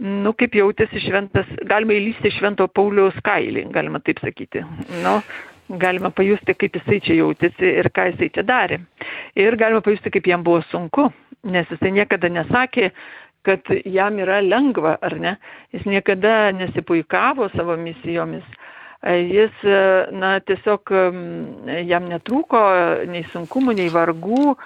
nu, 0.00 0.34
kaip 0.36 0.56
jautėsi 0.60 1.04
šventas, 1.06 1.48
galima 1.68 1.96
įlysti 1.96 2.34
Švento 2.38 2.68
Pauliaus 2.72 3.16
kailį, 3.24 3.68
galima 3.74 4.02
taip 4.04 4.22
sakyti. 4.24 4.64
Nu, 5.04 5.18
galima 5.70 6.10
pajusti, 6.10 6.54
kaip 6.58 6.78
jisai 6.80 7.00
čia 7.04 7.18
jautėsi 7.20 7.74
ir 7.82 7.90
ką 7.94 8.10
jisai 8.10 8.30
čia 8.34 8.46
darė. 8.46 8.80
Ir 9.38 9.56
galima 9.60 9.82
pajusti, 9.84 10.12
kaip 10.12 10.26
jam 10.26 10.44
buvo 10.46 10.62
sunku, 10.70 11.10
nes 11.46 11.68
jisai 11.70 11.92
niekada 11.94 12.30
nesakė, 12.32 12.90
kad 13.46 13.70
jam 13.84 14.18
yra 14.20 14.40
lengva, 14.44 14.96
ar 15.02 15.16
ne? 15.20 15.36
Jis 15.74 15.86
niekada 15.88 16.50
nesipuikavo 16.56 17.48
savo 17.54 17.76
misijomis. 17.80 18.44
Jis, 19.00 19.62
na, 20.12 20.34
tiesiog 20.44 20.92
jam 21.88 22.10
netrūko 22.10 22.60
nei 23.08 23.24
sunkumų, 23.32 23.78
nei 23.78 23.88
vargų, 23.92 24.56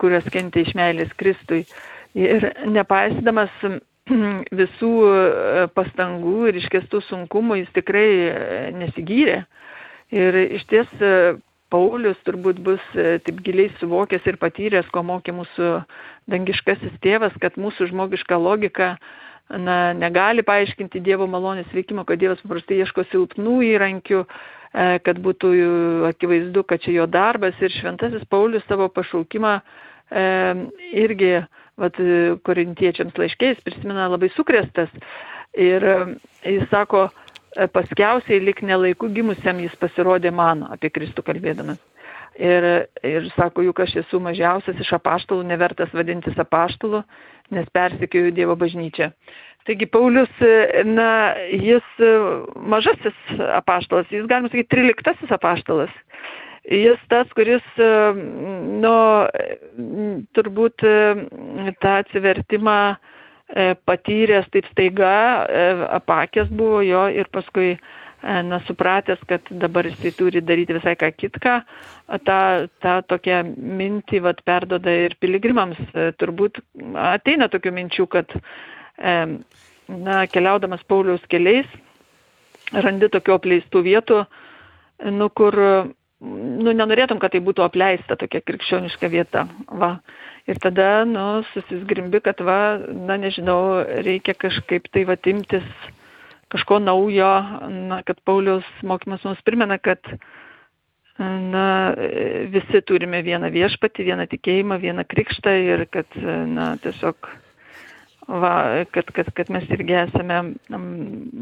kurios 0.00 0.28
kentė 0.32 0.66
iš 0.66 0.74
meilės 0.76 1.14
Kristui. 1.16 1.62
Ir 2.12 2.44
nepaisydamas 2.68 3.54
visų 4.60 4.92
pastangų 5.72 6.50
ir 6.50 6.60
iškestų 6.60 7.00
sunkumų 7.08 7.62
jis 7.62 7.72
tikrai 7.80 8.06
nesigyrė. 8.76 9.40
Ir 10.12 10.36
iš 10.44 10.68
ties 10.68 10.92
Paulius 11.74 12.20
turbūt 12.22 12.60
bus 12.62 12.82
e, 12.94 13.18
taip 13.24 13.40
giliai 13.42 13.72
suvokęs 13.80 14.26
ir 14.30 14.36
patyręs, 14.38 14.86
ko 14.94 15.02
mokė 15.06 15.34
mūsų 15.34 15.70
dangiškasis 16.30 16.96
tėvas, 17.04 17.34
kad 17.42 17.58
mūsų 17.60 17.90
žmogiška 17.90 18.38
logika 18.40 18.94
na, 19.50 19.92
negali 19.96 20.44
paaiškinti 20.46 21.02
Dievo 21.04 21.28
malonės 21.30 21.70
veikimo, 21.74 22.06
kad 22.08 22.22
Dievas 22.22 22.42
paprastai 22.44 22.80
ieško 22.82 23.06
silpnų 23.10 23.56
įrankių, 23.74 24.22
e, 24.24 24.86
kad 25.04 25.20
būtų 25.24 25.52
akivaizdu, 26.10 26.64
kad 26.68 26.84
čia 26.84 26.98
jo 27.00 27.08
darbas 27.10 27.58
ir 27.60 27.74
šventasis 27.74 28.24
Paulius 28.30 28.64
savo 28.68 28.88
pašaukimą 28.92 29.58
e, 29.58 30.24
irgi 31.04 31.34
vat, 31.80 31.98
korintiečiams 32.46 33.18
laiškiais 33.18 33.60
prisimena 33.66 34.08
labai 34.12 34.30
sukrestas. 34.36 34.92
Ir 35.54 35.84
jis 36.42 36.64
sako, 36.70 37.08
E, 37.54 37.66
paskiausiai 37.70 38.40
lik 38.42 38.62
nelaiku 38.66 39.08
gimusiam 39.14 39.60
jis 39.62 39.74
pasirodė 39.78 40.32
man, 40.34 40.64
apie 40.74 40.90
Kristų 40.90 41.22
kalbėdamas. 41.26 41.78
Ir, 42.34 42.64
ir 43.06 43.26
sako, 43.36 43.62
juk 43.62 43.84
aš 43.84 44.00
esu 44.02 44.18
mažiausias 44.22 44.80
iš 44.82 44.90
apaštalų, 44.96 45.44
nevertas 45.46 45.92
vadintis 45.94 46.38
apaštalų, 46.42 47.04
nes 47.54 47.68
persikėjau 47.76 48.32
Dievo 48.34 48.56
bažnyčią. 48.58 49.12
Taigi 49.64 49.86
Paulius, 49.88 50.32
na, 50.84 51.08
jis 51.48 51.86
mažasis 52.58 53.16
apaštalas, 53.54 54.10
jis 54.12 54.26
galima 54.28 54.50
sakyti 54.50 54.72
triliktasis 54.74 55.30
apaštalas. 55.32 55.94
Jis 56.68 57.00
tas, 57.08 57.30
kuris, 57.36 57.64
nu, 58.82 58.98
turbūt 60.36 60.84
tą 60.84 61.96
atsivertimą 62.02 62.78
E, 63.52 63.74
patyręs 63.86 64.46
taip 64.50 64.66
staiga, 64.70 65.44
e, 65.46 65.64
apakęs 65.92 66.48
buvo 66.48 66.80
jo 66.82 67.02
ir 67.12 67.28
paskui, 67.30 67.74
e, 67.76 67.78
na, 68.24 68.60
supratęs, 68.66 69.20
kad 69.28 69.48
dabar 69.50 69.86
jisai 69.86 70.12
turi 70.16 70.42
daryti 70.42 70.76
visai 70.76 70.94
ką 70.96 71.10
kitką, 71.12 71.54
tą, 72.24 72.38
tą 72.80 72.94
tokią 73.10 73.40
mintį, 73.54 74.20
vad, 74.24 74.40
perdoda 74.48 74.92
ir 75.06 75.16
piligrimams. 75.20 75.80
Turbūt 76.20 76.62
ateina 77.00 77.50
tokių 77.52 77.74
minčių, 77.78 78.06
kad, 78.14 78.32
na, 78.98 80.22
keliaudamas 80.32 80.84
Pauliaus 80.88 81.24
keliais, 81.28 81.68
randi 82.72 83.10
tokių 83.12 83.36
apleistų 83.36 83.84
vietų, 83.84 84.22
nu, 85.12 85.28
kur, 85.36 85.58
nu, 86.24 86.72
nenorėtum, 86.72 87.20
kad 87.20 87.34
tai 87.34 87.42
būtų 87.44 87.66
apleista 87.66 88.16
tokia 88.16 88.40
krikščioniška 88.40 89.10
vieta. 89.12 89.44
Va 89.68 89.98
ir 90.48 90.60
tada, 90.64 91.04
nu, 91.08 91.42
susisgrimbi, 91.52 92.22
kad 92.24 92.40
va, 92.44 92.78
na 92.88 93.18
nežinau, 93.20 93.84
reikia 94.06 94.36
kažkaip 94.38 94.88
tai 94.92 95.04
va 95.08 95.18
imtis 95.28 95.68
kažko 96.54 96.78
naujo, 96.82 97.30
na, 97.90 98.00
kad 98.06 98.20
Pauliaus 98.24 98.66
mokymas 98.86 99.24
mums 99.26 99.42
primena, 99.46 99.78
kad 99.82 99.98
na, 101.18 101.94
visi 102.50 102.82
turime 102.86 103.22
vieną 103.26 103.50
viešpatį, 103.54 104.06
vieną 104.10 104.26
tikėjimą, 104.30 104.78
vieną 104.82 105.04
krikštą 105.10 105.54
ir 105.62 105.86
kad, 105.90 106.18
na, 106.50 106.74
tiesiog 106.82 107.30
va, 108.28 108.54
kad, 108.94 109.10
kad, 109.14 109.30
kad 109.36 109.50
mes 109.52 109.66
irgi 109.74 109.98
esame, 110.04 110.40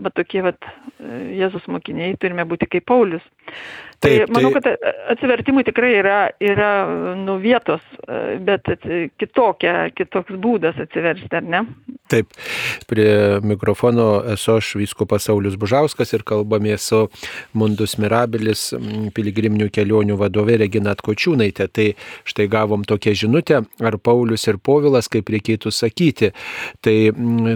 va 0.04 0.12
tokie, 0.16 0.42
va, 0.44 0.54
Jėzus 1.32 1.68
mokiniai, 1.72 2.16
turime 2.20 2.46
būti 2.48 2.68
kaip 2.70 2.88
Paulius. 2.88 3.24
Tai 4.02 4.10
taip, 4.10 4.24
tai 4.26 4.34
manau, 4.34 4.50
kad 4.56 4.64
atsivertimui 5.12 5.62
tikrai 5.62 5.92
yra, 6.00 6.16
yra 6.42 6.70
nu, 7.14 7.36
vietos, 7.38 7.84
bet 8.42 8.66
kitokia, 9.14 9.92
kitoks 9.94 10.34
būdas 10.42 10.80
atsiversti, 10.82 11.30
ar 11.38 11.46
ne? 11.46 11.60
Taip, 12.10 12.34
prie 12.90 13.38
mikrofono 13.46 14.24
esu 14.34 14.56
aš 14.58 14.72
Vyskupas 14.80 15.28
Saulis 15.28 15.54
Bužauskas 15.56 16.10
ir 16.12 16.24
kalbame 16.26 16.74
su 16.82 17.04
Mundus 17.54 17.94
Mirabilis 18.02 18.64
piligriminių 19.14 19.70
kelionių 19.72 20.18
vadovė 20.18 20.58
Regina 20.64 20.96
Atkočiūnaitė. 20.96 21.68
Tai 21.70 21.86
štai 22.28 22.48
gavom 22.50 22.82
tokią 22.88 23.14
žinutę, 23.22 23.62
ar 23.80 23.98
Paulius 24.02 24.48
ir 24.50 24.58
Povilas, 24.58 25.06
kaip 25.12 25.30
reikėtų 25.30 25.70
sakyti. 25.72 26.32
Tai 26.82 26.96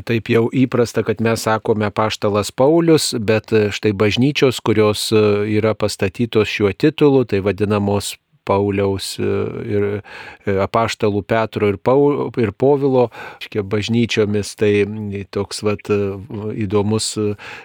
taip 0.06 0.30
jau 0.30 0.46
įprasta, 0.54 1.02
kad 1.04 1.20
mes 1.26 1.42
sakome 1.42 1.90
paštalas 1.90 2.54
Paulius, 2.54 3.10
bet 3.18 3.50
štai 3.50 3.92
bažnyčios, 3.98 4.62
kurios 4.62 5.10
yra 5.10 5.74
pastatytos 5.86 6.50
šiuo 6.50 6.72
titulu, 6.74 7.24
tai 7.24 7.40
vadinamos 7.46 8.16
Pauliaus 8.46 9.16
e, 9.18 9.26
ir 9.66 9.86
e, 10.46 10.54
apaštalų 10.62 11.22
Petro 11.26 11.70
ir, 11.72 11.78
Paul, 11.82 12.30
ir 12.40 12.52
Povilo 12.56 13.08
škia, 13.42 13.64
bažnyčiomis, 13.66 14.54
tai 14.58 14.72
toks 15.34 15.62
vat, 15.66 15.90
e, 15.90 15.98
įdomus 16.66 17.12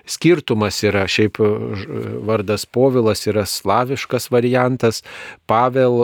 skirtumas 0.10 0.82
yra. 0.88 1.06
Šiaip 1.12 1.40
vardas 2.26 2.66
Povilas 2.66 3.26
yra 3.30 3.46
slaviškas 3.50 4.30
variantas, 4.34 5.02
Pavel 5.50 5.98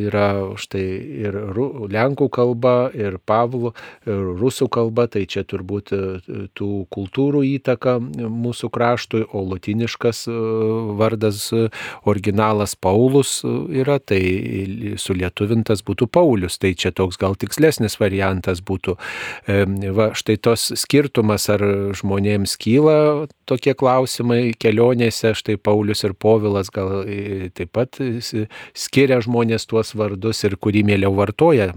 yra 0.00 0.28
štai 0.60 0.84
ir 1.26 1.36
lenkų 1.90 2.30
kalba, 2.32 2.74
ir 2.94 3.18
Pavlų, 3.26 3.72
ir 4.06 4.24
rusų 4.40 4.70
kalba, 4.72 5.08
tai 5.10 5.26
čia 5.30 5.44
turbūt 5.48 5.92
tų 6.56 6.70
kultūrų 6.94 7.42
įtaka 7.56 7.98
mūsų 8.00 8.70
kraštui, 8.72 9.24
o 9.34 9.42
latiniškas 9.50 10.24
vardas 11.00 11.48
originalas 12.08 12.76
Paulus 12.78 13.40
yra 13.44 13.89
yra, 13.90 13.98
tai 13.98 14.94
sulietuvintas 15.00 15.82
būtų 15.86 16.08
Paulius, 16.12 16.58
tai 16.58 16.72
čia 16.78 16.92
toks 16.94 17.18
gal 17.20 17.36
tikslesnis 17.38 17.98
variantas 18.00 18.62
būtų. 18.62 18.96
Va, 19.96 20.10
štai 20.14 20.38
tos 20.42 20.70
skirtumas, 20.78 21.48
ar 21.50 21.64
žmonėms 21.98 22.56
kyla 22.60 23.28
tokie 23.50 23.74
klausimai 23.74 24.54
kelionėse, 24.58 25.34
štai 25.34 25.58
Paulius 25.58 26.04
ir 26.06 26.14
Povilas 26.14 26.70
gal 26.70 27.04
taip 27.54 27.72
pat 27.74 27.98
skiria 28.74 29.20
žmonės 29.20 29.66
tuos 29.66 29.94
vardus 29.94 30.44
ir 30.46 30.56
kurį 30.56 30.84
mėliau 30.86 31.14
vartoja. 31.18 31.72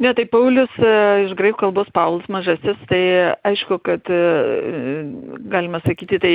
Ne, 0.00 0.14
tai 0.16 0.24
Paulius 0.32 0.72
e, 0.80 0.90
iš 1.26 1.34
graikų 1.36 1.58
kalbos 1.60 1.88
Paulius 1.92 2.28
mažasis, 2.32 2.78
tai 2.88 3.00
aišku, 3.44 3.76
kad 3.84 4.06
e, 4.08 4.20
galima 5.52 5.82
sakyti, 5.84 6.16
tai 6.22 6.30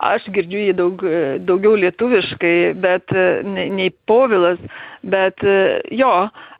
aš 0.00 0.30
girdžiu 0.32 0.62
jį 0.62 0.76
daug, 0.78 1.04
daugiau 1.44 1.74
lietuviškai, 1.82 2.54
bet 2.80 3.12
nei 3.44 3.90
Povilas, 4.08 4.62
bet 5.04 5.44
jo, 5.92 6.12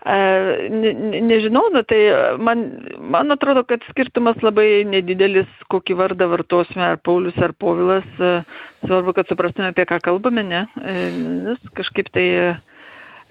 ne, 0.05 0.93
nežinau, 1.25 1.63
nu, 1.73 1.81
tai 1.89 2.01
man, 2.37 2.67
man 3.01 3.33
atrodo, 3.33 3.63
kad 3.65 3.87
skirtumas 3.89 4.37
labai 4.45 4.83
nedidelis, 4.85 5.49
kokį 5.73 5.97
vardą 6.03 6.29
vartosime, 6.35 6.85
ar 6.91 7.01
Paulius, 7.01 7.39
ar 7.41 7.57
Povilas, 7.57 8.05
svarbu, 8.85 9.17
kad 9.17 9.33
suprastume, 9.33 9.73
apie 9.73 9.89
ką 9.89 10.03
kalbame, 10.05 10.45
ne, 10.45 10.67
nes 10.85 11.73
kažkaip 11.81 12.13
tai 12.13 12.29
E, 12.43 12.72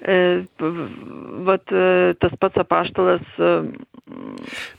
vat 0.01 1.71
e, 1.71 2.13
tas 2.19 2.33
pats 2.39 2.57
apaštalas. 2.57 3.21
E, 3.37 3.53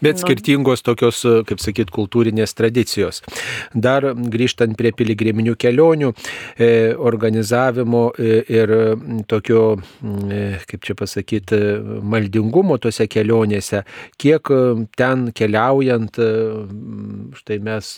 Bet 0.02 0.18
nu, 0.18 0.20
skirtingos 0.20 0.82
tokios, 0.84 1.22
kaip 1.48 1.60
sakyt, 1.62 1.92
kultūrinės 1.94 2.52
tradicijos. 2.58 3.22
Dar 3.72 4.04
grįžtant 4.12 4.74
prie 4.76 4.90
piligriminių 4.92 5.54
kelionių, 5.56 6.10
organizavimo 7.00 8.02
ir 8.18 8.72
tokio, 9.30 9.62
kaip 10.68 10.84
čia 10.84 10.96
pasakyti, 10.98 11.60
maldingumo 12.04 12.76
tose 12.82 13.06
kelionėse, 13.08 13.84
kiek 14.20 14.52
ten 14.98 15.24
keliaujant, 15.38 16.20
štai 17.40 17.60
mes 17.64 17.94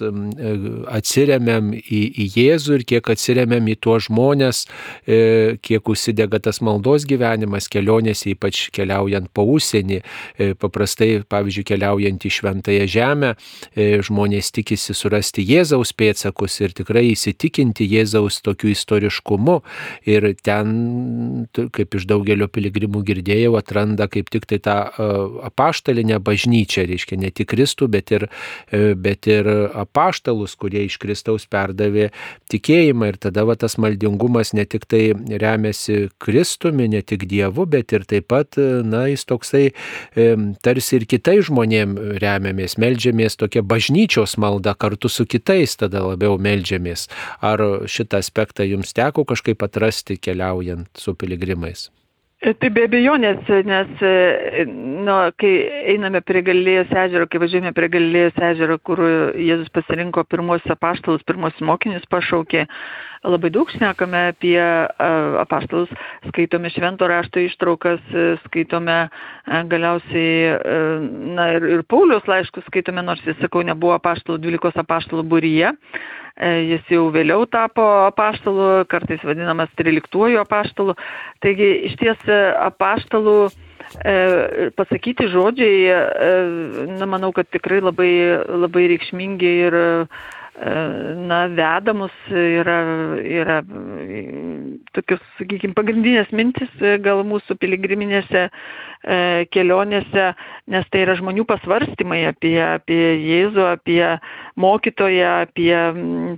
atsiriamėm 1.00 1.72
į, 1.80 2.04
į 2.14 2.28
Jėzų 2.36 2.78
ir 2.78 2.86
kiek 2.94 3.10
atsiriamėm 3.16 3.72
į 3.74 3.78
tuos 3.88 4.06
žmonės, 4.06 4.66
kiek 5.04 5.94
užsidega 5.96 6.44
tas 6.46 6.62
maldos 6.62 7.08
gyvenimas 7.08 7.13
gyvenimas 7.14 7.68
kelionėse, 7.72 8.28
ypač 8.34 8.68
keliaujant 8.74 9.30
po 9.34 9.46
užsienį, 9.54 10.00
e, 10.38 10.52
paprastai, 10.58 11.22
pavyzdžiui, 11.30 11.66
keliaujant 11.72 12.26
į 12.26 12.32
Šventąją 12.38 12.86
Žemę, 12.90 13.34
e, 13.74 13.88
žmonės 14.04 14.52
tikisi 14.54 14.94
surasti 14.94 15.44
Jėzaus 15.46 15.94
pėtsakus 15.96 16.60
ir 16.60 16.74
tikrai 16.76 17.06
įsitikinti 17.12 17.86
Jėzaus 17.88 18.40
tokiu 18.44 18.72
istoriškumu. 18.74 19.60
Ir 20.06 20.34
ten, 20.42 21.46
kaip 21.54 21.94
iš 21.94 22.06
daugelio 22.10 22.48
piligrimų 22.48 23.04
girdėjau, 23.06 23.54
atranda 23.58 24.08
kaip 24.10 24.30
tik 24.32 24.46
tai 24.50 24.58
tą 24.58 24.76
apaštalinę 25.48 26.18
bažnyčią, 26.24 26.86
reiškia 26.88 27.18
ne 27.20 27.30
tik 27.30 27.52
Kristų, 27.54 27.88
bet 27.92 28.12
ir, 28.14 28.26
bet 28.72 29.28
ir 29.30 29.48
apaštalus, 29.74 30.56
kurie 30.58 30.84
iš 30.88 30.98
Kristaus 31.02 31.46
perdavė 31.50 32.10
tikėjimą. 32.52 33.12
Ir 33.12 33.20
tada 33.28 33.44
va, 33.46 33.56
tas 33.60 33.76
maldingumas 33.80 34.54
ne 34.56 34.66
tik 34.68 34.86
tai 34.90 35.04
remiasi 35.14 36.08
Kristumi, 36.22 36.88
ne 36.90 37.02
tik 37.06 37.26
Dievu, 37.30 37.66
bet 37.70 37.94
ir 37.96 38.06
taip 38.08 38.28
pat, 38.32 38.58
na, 38.58 39.04
jis 39.12 39.26
toksai 39.28 39.64
tarsi 40.64 40.98
ir 40.98 41.08
kitais 41.10 41.46
žmonėm 41.48 41.96
remiamės, 42.22 42.78
melžiamės 42.80 43.38
tokia 43.40 43.64
bažnyčios 43.66 44.38
malda 44.40 44.76
kartu 44.78 45.10
su 45.12 45.26
kitais, 45.28 45.76
tada 45.80 46.04
labiau 46.04 46.38
melžiamės. 46.40 47.08
Ar 47.44 47.62
šitą 47.90 48.22
aspektą 48.24 48.66
jums 48.68 48.94
teko 48.96 49.26
kažkaip 49.28 49.62
atrasti 49.66 50.18
keliaujant 50.20 50.88
su 50.98 51.14
piligrimais? 51.18 51.90
Tai 52.44 52.68
be 52.76 52.82
abejonės, 52.84 53.46
nes 53.64 54.02
nu, 54.68 55.14
kai 55.40 55.52
einame 55.94 56.20
prie 56.20 56.42
Galilėjos 56.44 56.90
ežero, 57.04 57.24
kai 57.30 57.40
važiuojame 57.40 57.72
prie 57.72 57.88
Galilėjos 57.94 58.36
ežero, 58.50 58.76
kur 58.84 59.00
Jėzus 59.40 59.70
pasirinko 59.72 60.26
pirmosius 60.28 60.74
apaštalus, 60.74 61.24
pirmosius 61.24 61.64
mokinius 61.64 62.04
pašaukė, 62.12 62.66
labai 63.24 63.50
daug 63.54 63.70
šnekame 63.72 64.20
apie 64.32 64.58
apaštalus, 65.40 65.92
skaitome 66.28 66.70
švento 66.72 67.08
rašto 67.10 67.42
ištraukas, 67.44 68.02
skaitome 68.46 68.98
galiausiai, 69.70 70.58
na 71.36 71.48
ir, 71.56 71.68
ir 71.78 71.86
Paulius 71.88 72.26
laiškus 72.30 72.66
skaitome, 72.68 73.04
nors 73.04 73.24
jis, 73.26 73.38
sakau, 73.42 73.64
nebuvo 73.66 73.96
apaštalų, 73.98 74.40
12 74.44 74.84
apaštalų 74.84 75.26
būryje. 75.32 75.74
Jis 76.34 76.88
jau 76.90 77.04
vėliau 77.14 77.44
tapo 77.46 77.84
apaštalu, 78.08 78.88
kartais 78.90 79.22
vadinamas 79.22 79.70
13 79.78 80.40
apaštalu. 80.40 80.96
Taigi 81.44 81.68
iš 81.90 81.94
ties 82.00 82.24
apaštalų 82.58 83.36
pasakyti 84.74 85.28
žodžiai, 85.30 85.94
na, 86.98 87.06
manau, 87.06 87.30
kad 87.36 87.46
tikrai 87.52 87.78
labai, 87.84 88.10
labai 88.48 88.88
reikšmingi 88.94 89.52
ir 89.68 89.78
na, 90.54 91.38
vedamus 91.50 92.14
yra, 92.30 92.78
yra 93.18 93.56
tokius, 94.94 95.22
sakykime, 95.38 95.74
pagrindinės 95.74 96.30
mintis 96.30 96.70
gal 97.02 97.24
mūsų 97.26 97.56
piligriminėse 97.58 98.44
kelionėse, 99.52 100.28
nes 100.70 100.86
tai 100.92 101.02
yra 101.02 101.16
žmonių 101.18 101.44
pasvarstymai 101.50 102.22
apie, 102.30 102.54
apie 102.62 103.00
Jėzų, 103.18 103.66
apie 103.74 104.00
mokytoją, 104.60 105.34
apie 105.48 105.74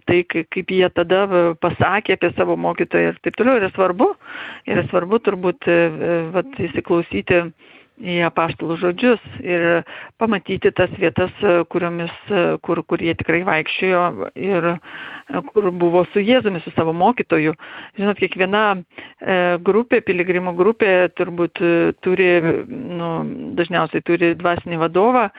tai, 0.08 0.22
kaip 0.32 0.74
jie 0.74 0.88
tada 0.96 1.52
pasakė 1.62 2.16
apie 2.16 2.32
savo 2.38 2.56
mokytoją 2.56 3.12
ir 3.12 3.22
taip 3.22 3.36
toliau. 3.38 3.60
Yra 3.60 3.70
svarbu, 3.76 4.10
yra 4.66 4.86
svarbu 4.90 5.20
turbūt 5.28 5.68
vat, 6.34 6.56
įsiklausyti 6.70 7.44
į 7.97 8.18
apaštalų 8.28 8.76
žodžius 8.80 9.22
ir 9.40 9.64
pamatyti 10.20 10.72
tas 10.76 10.92
vietas, 11.01 11.32
kuriomis, 11.72 12.12
kur, 12.66 12.82
kur 12.84 13.03
jie 13.03 13.14
tikrai 13.16 13.42
vaikščiojo 13.47 14.30
ir 14.36 14.68
kur 15.53 15.70
buvo 15.72 16.05
su 16.12 16.22
Jėzumi, 16.22 16.61
su 16.64 16.72
savo 16.76 16.92
mokytoju. 16.97 17.55
Žinot, 17.99 18.20
kiekviena 18.20 18.64
e, 18.76 19.38
grupė, 19.64 20.03
piligrimų 20.07 20.55
grupė 20.59 20.92
turbūt 21.16 21.62
turi, 22.05 22.28
nu, 22.68 23.12
dažniausiai 23.59 24.05
turi 24.07 24.34
dvasinį 24.38 24.82
vadovą 24.84 25.30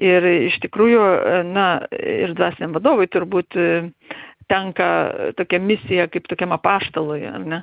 ir 0.00 0.24
iš 0.48 0.60
tikrųjų, 0.62 1.00
na, 1.52 1.66
ir 1.92 2.36
dvasiniam 2.36 2.76
vadovui 2.76 3.08
turbūt 3.12 3.58
tenka 4.52 4.88
tokia 5.38 5.60
misija 5.62 6.08
kaip 6.12 6.28
tokiam 6.30 6.54
apaštalui, 6.56 7.24
ar 7.28 7.44
ne? 7.44 7.62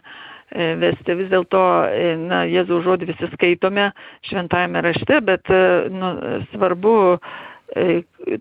E, 0.50 0.72
vesti. 0.82 1.14
Vis 1.14 1.30
dėlto, 1.30 1.60
e, 1.94 2.16
na, 2.18 2.42
Jėzaus 2.50 2.82
žodį 2.88 3.12
visi 3.12 3.30
skaitome 3.36 3.92
šventajame 4.26 4.82
rašte, 4.88 5.22
bet 5.26 5.52
e, 5.54 5.62
nu, 5.94 6.16
svarbu 6.56 6.96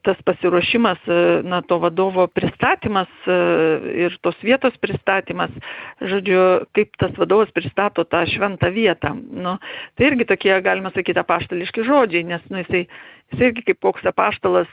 tas 0.09 0.17
pasiruošimas, 0.25 1.03
na, 1.45 1.59
to 1.69 1.77
vadovo 1.83 2.23
pristatymas 2.33 3.11
ir 3.29 4.15
tos 4.25 4.39
vietos 4.41 4.73
pristatymas, 4.81 5.53
žodžiu, 6.01 6.39
kaip 6.73 6.97
tas 6.97 7.13
vadovas 7.21 7.53
pristato 7.53 8.07
tą 8.09 8.23
šventą 8.33 8.73
vietą. 8.73 9.13
Nu, 9.13 9.59
tai 10.01 10.09
irgi 10.09 10.31
tokie, 10.33 10.55
galima 10.65 10.95
sakyti, 10.97 11.21
apaštališki 11.21 11.85
žodžiai, 11.85 12.25
nes 12.33 12.49
nu, 12.49 12.65
jisai, 12.65 12.87
jisai 13.35 13.53
irgi 13.53 13.69
kaip 13.69 13.85
koks 13.85 14.09
apaštalas, 14.09 14.73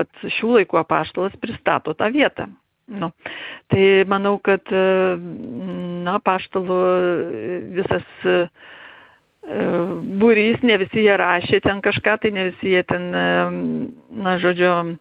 vat, 0.00 0.26
šių 0.40 0.56
laikų 0.58 0.82
apaštalas 0.82 1.38
pristato 1.38 1.94
tą 1.94 2.10
vietą. 2.10 2.50
Nu, 2.86 3.10
tai 3.66 4.04
manau, 4.06 4.36
kad 4.38 4.62
na, 6.06 6.18
paštalų 6.22 6.80
visas 7.76 8.06
būrys, 9.46 10.62
ne 10.66 10.78
visi 10.82 11.04
jie 11.04 11.16
rašė 11.20 11.60
ten 11.62 11.82
kažką, 11.84 12.16
tai 12.22 12.32
ne 12.34 12.48
visi 12.50 12.72
jie 12.72 12.82
ten, 12.82 13.10
na, 14.10 14.38
žodžiu, 14.42 14.96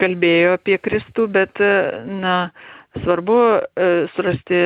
kalbėjo 0.00 0.58
apie 0.58 0.76
Kristų, 0.82 1.26
bet, 1.32 1.62
na, 2.04 2.50
svarbu 3.04 3.38
surasti 4.16 4.60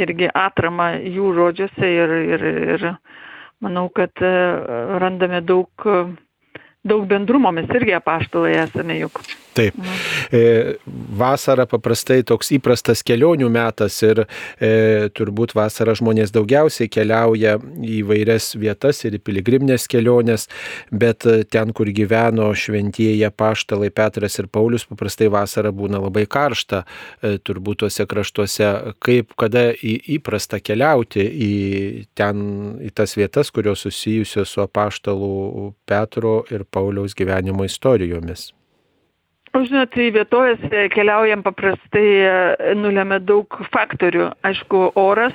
irgi 0.00 0.30
atramą 0.32 0.94
jų 1.04 1.34
žodžiuose 1.36 1.92
ir, 1.92 2.14
ir, 2.34 2.46
ir 2.74 2.86
manau, 3.60 3.88
kad 3.92 4.16
randame 5.04 5.42
daug, 5.44 5.70
daug 6.82 7.06
bendrumo, 7.06 7.52
mes 7.52 7.68
irgi 7.76 7.94
apaštalai 8.00 8.56
esame 8.64 8.98
juk. 9.02 9.22
Taip. 9.54 9.74
E, 10.30 10.40
vasara 11.18 11.66
paprastai 11.66 12.20
toks 12.26 12.52
įprastas 12.54 13.02
kelionių 13.06 13.48
metas 13.50 13.96
ir 14.06 14.22
e, 14.22 15.08
turbūt 15.16 15.56
vasarą 15.58 15.96
žmonės 15.98 16.30
daugiausiai 16.34 16.90
keliauja 16.92 17.56
į 17.82 18.00
vairias 18.06 18.52
vietas 18.60 19.02
ir 19.04 19.16
į 19.18 19.22
piligriminės 19.26 19.88
keliones, 19.90 20.46
bet 20.92 21.26
ten, 21.50 21.74
kur 21.74 21.90
gyveno 21.94 22.50
šventieji 22.54 23.30
paštalai 23.34 23.90
Petras 23.94 24.38
ir 24.38 24.46
Paulius, 24.52 24.86
paprastai 24.90 25.30
vasara 25.32 25.74
būna 25.74 25.98
labai 26.04 26.26
karšta, 26.30 26.84
e, 27.22 27.34
turbūt 27.42 27.82
tuose 27.82 28.06
kraštuose, 28.06 28.70
kaip 29.02 29.34
kada 29.40 29.70
į, 29.74 29.96
įprasta 30.20 30.62
keliauti 30.62 31.26
į 31.26 31.52
ten, 32.14 32.46
į 32.86 32.94
tas 32.94 33.16
vietas, 33.18 33.50
kurios 33.50 33.82
susijusios 33.86 34.54
su 34.54 34.62
apaštalų 34.62 35.72
Petro 35.90 36.40
ir 36.54 36.66
Pauliaus 36.70 37.18
gyvenimo 37.18 37.66
istorijomis. 37.66 38.52
Žinot, 39.50 39.96
į 39.98 40.12
vietovės 40.14 40.60
e, 40.70 40.84
keliaujam 40.94 41.40
paprastai 41.42 42.04
e, 42.22 42.34
nulėmė 42.78 43.18
daug 43.26 43.56
faktorių. 43.74 44.28
Aišku, 44.46 44.92
oras, 44.94 45.34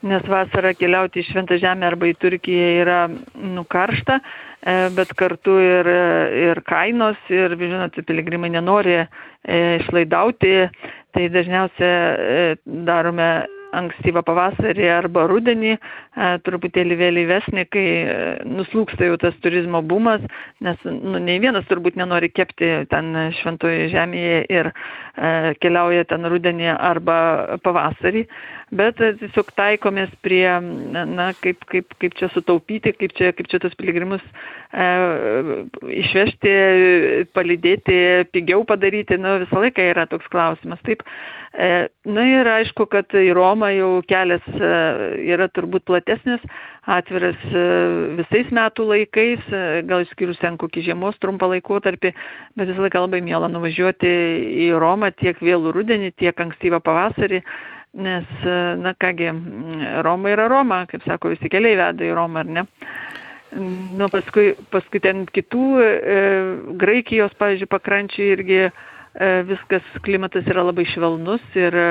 nes 0.00 0.24
vasarą 0.32 0.72
keliauti 0.78 1.20
į 1.20 1.26
Šventą 1.28 1.58
Žemę 1.60 1.90
arba 1.90 2.08
į 2.08 2.14
Turkiją 2.22 2.70
yra 2.80 3.02
nukaršta, 3.36 4.16
e, 4.64 4.78
bet 4.96 5.12
kartu 5.12 5.58
ir, 5.60 5.92
ir 6.48 6.62
kainos, 6.64 7.20
ir, 7.28 7.52
žinot, 7.60 8.00
piligrimai 8.08 8.48
nenori 8.56 9.02
išlaidauti, 9.44 10.56
tai 11.12 11.28
dažniausiai 11.36 12.56
darome 12.88 13.30
ankstyvą 13.76 14.22
pavasarį 14.26 14.88
arba 14.92 15.26
rudenį, 15.30 15.74
e, 15.76 16.30
truputėlį 16.46 16.98
vėlyvesnį, 17.00 17.64
kai 17.72 17.86
e, 17.86 18.14
nuslūksta 18.48 19.08
jau 19.08 19.18
tas 19.22 19.36
turizmo 19.44 19.82
bumas, 19.82 20.24
nes 20.64 20.80
nu, 20.86 21.18
nei 21.22 21.38
vienas 21.42 21.68
turbūt 21.70 21.98
nenori 22.00 22.30
kepti 22.32 22.70
ten 22.90 23.12
šventoje 23.40 23.90
žemėje 23.94 24.40
ir 24.50 24.70
e, 24.72 25.54
keliauja 25.62 26.06
ten 26.10 26.26
rudenį 26.30 26.72
arba 26.74 27.20
pavasarį 27.64 28.26
bet 28.74 29.00
tiesiog 29.00 29.50
taikomės 29.58 30.12
prie, 30.24 30.46
na, 30.60 31.30
kaip, 31.42 31.64
kaip, 31.70 31.90
kaip 32.00 32.14
čia 32.18 32.30
sutaupyti, 32.34 32.92
kaip 32.96 33.14
čia, 33.18 33.32
kaip 33.36 33.50
čia 33.50 33.60
tos 33.62 33.74
piligrimus 33.78 34.22
e, 34.22 34.86
išvežti, 36.04 36.54
palidėti, 37.34 38.00
pigiau 38.34 38.62
padaryti, 38.68 39.18
nu, 39.20 39.40
visą 39.44 39.64
laiką 39.64 39.90
yra 39.90 40.06
toks 40.10 40.30
klausimas. 40.30 40.82
Taip, 40.86 41.02
e, 41.54 41.88
na 42.06 42.26
ir 42.30 42.50
aišku, 42.50 42.86
kad 42.92 43.10
į 43.10 43.32
Romą 43.36 43.72
jau 43.74 43.90
kelias 44.10 44.46
e, 44.54 44.70
yra 45.32 45.50
turbūt 45.50 45.88
platesnis, 45.90 46.44
atviras 46.90 47.42
e, 47.50 47.64
visais 48.22 48.54
metų 48.54 48.86
laikais, 48.92 49.50
e, 49.50 49.82
gal 49.90 50.06
išskyrus 50.06 50.38
ten 50.40 50.56
kokį 50.60 50.86
žiemos 50.86 51.18
trumpą 51.22 51.50
laikotarpį, 51.56 52.14
bet 52.54 52.70
visą 52.70 52.86
laiką 52.86 53.04
labai 53.04 53.20
mėla 53.26 53.50
nuvažiuoti 53.50 54.14
į 54.68 54.70
Romą 54.78 55.10
tiek 55.18 55.42
vėlų 55.42 55.74
rudenį, 55.74 56.14
tiek 56.22 56.46
ankstyvą 56.46 56.80
pavasarį 56.86 57.42
nes, 57.94 58.26
na 58.80 58.94
kągi, 58.94 59.32
Roma 60.06 60.34
yra 60.34 60.48
Roma, 60.48 60.84
kaip 60.90 61.02
sako, 61.08 61.32
visi 61.34 61.50
keliai 61.50 61.78
veda 61.80 62.06
į 62.06 62.12
Romą, 62.16 62.44
ar 62.44 62.52
ne? 62.58 62.66
Nu, 63.98 64.06
paskui, 64.12 64.52
paskui 64.70 65.00
ten 65.02 65.24
kitų 65.26 65.64
e, 65.82 66.20
Graikijos, 66.78 67.34
pavyzdžiui, 67.40 67.70
pakrančių 67.72 68.28
irgi 68.36 68.60
E, 68.62 68.70
viskas, 69.18 69.82
klimatas 70.04 70.46
yra 70.46 70.62
labai 70.62 70.84
švelnus 70.86 71.42
ir 71.58 71.74
e, 71.74 71.86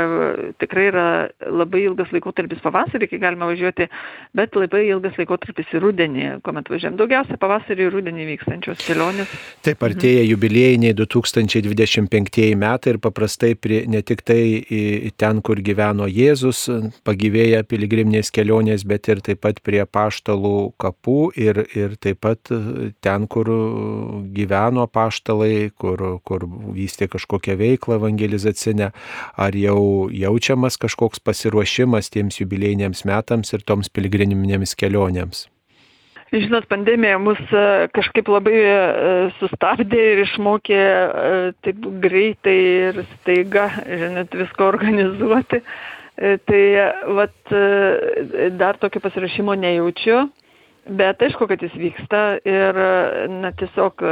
tikrai 0.61 0.85
yra 0.87 1.07
labai 1.51 1.81
ilgas 1.89 2.13
laikotarpis 2.15 2.61
pavasarį, 2.63 3.09
kai 3.11 3.19
galima 3.19 3.49
važiuoti, 3.49 3.89
bet 4.35 4.55
labai 4.55 4.85
ilgas 4.87 5.17
laikotarpis 5.19 5.73
į 5.75 5.81
rudenį, 5.83 6.27
kuomet 6.45 6.71
važiuojam. 6.71 6.95
Daugiausia 6.99 7.35
pavasarį 7.41 7.87
ir 7.89 7.97
rudenį 7.97 8.27
vykstančios 8.31 8.79
kelionės. 8.87 9.33
Taip, 9.67 9.83
artėja 9.83 10.23
jubiliejiniai 10.29 10.95
2025 10.95 12.55
metai 12.59 12.95
ir 12.95 13.01
paprastai 13.03 13.51
prie, 13.59 13.81
ne 13.91 14.01
tik 14.01 14.23
tai 14.23 14.39
ten, 15.19 15.43
kur 15.43 15.59
gyveno 15.59 16.07
Jėzus, 16.07 16.65
pagyvėja 17.03 17.65
piligriminės 17.67 18.31
kelionės, 18.31 18.87
bet 18.87 19.11
ir 19.11 19.19
taip 19.25 19.43
pat 19.43 19.59
prie 19.65 19.83
paštalų 19.83 20.71
kapų 20.79 21.19
ir, 21.35 21.65
ir 21.75 21.99
taip 21.99 22.23
pat 22.23 22.55
ten, 23.03 23.27
kur 23.27 23.51
gyveno 24.35 24.87
paštalai, 24.87 25.69
kur, 25.75 26.05
kur 26.23 26.47
vystė 26.75 27.08
kažkokią 27.11 27.57
veiklą 27.59 27.99
evangelizacinę, 27.99 28.91
ar 29.37 29.55
jau 29.57 30.09
jaučiamas 30.13 30.79
kažkoks 30.81 31.23
pasiruošimas 31.23 32.11
tiems 32.13 32.41
jubilėjiniams 32.41 33.05
metams 33.09 33.55
ir 33.55 33.65
toms 33.65 33.91
piligriminėms 33.93 34.77
kelionėms? 34.79 35.47
Žinot, 36.29 36.67
pandemija 36.69 37.17
mus 37.17 37.39
e, 37.49 37.61
kažkaip 37.89 38.27
labai 38.29 38.57
e, 38.61 38.73
sustabdė 39.39 40.01
ir 40.11 40.19
išmokė 40.27 40.77
e, 40.77 41.31
taip 41.65 41.87
greitai 42.03 42.57
ir 42.89 42.99
staiga, 43.15 43.65
žinot, 43.87 44.37
visko 44.37 44.67
organizuoti. 44.69 45.63
Tai 46.19 46.63
vat, 47.15 47.51
dar 48.59 48.75
tokio 48.75 48.99
pasirašymo 48.99 49.53
nejaučiu, 49.55 50.17
bet 50.99 51.21
aišku, 51.23 51.47
kad 51.47 51.61
jis 51.63 51.77
vyksta 51.79 52.23
ir 52.43 52.79
na, 53.31 53.53
tiesiog 53.55 54.03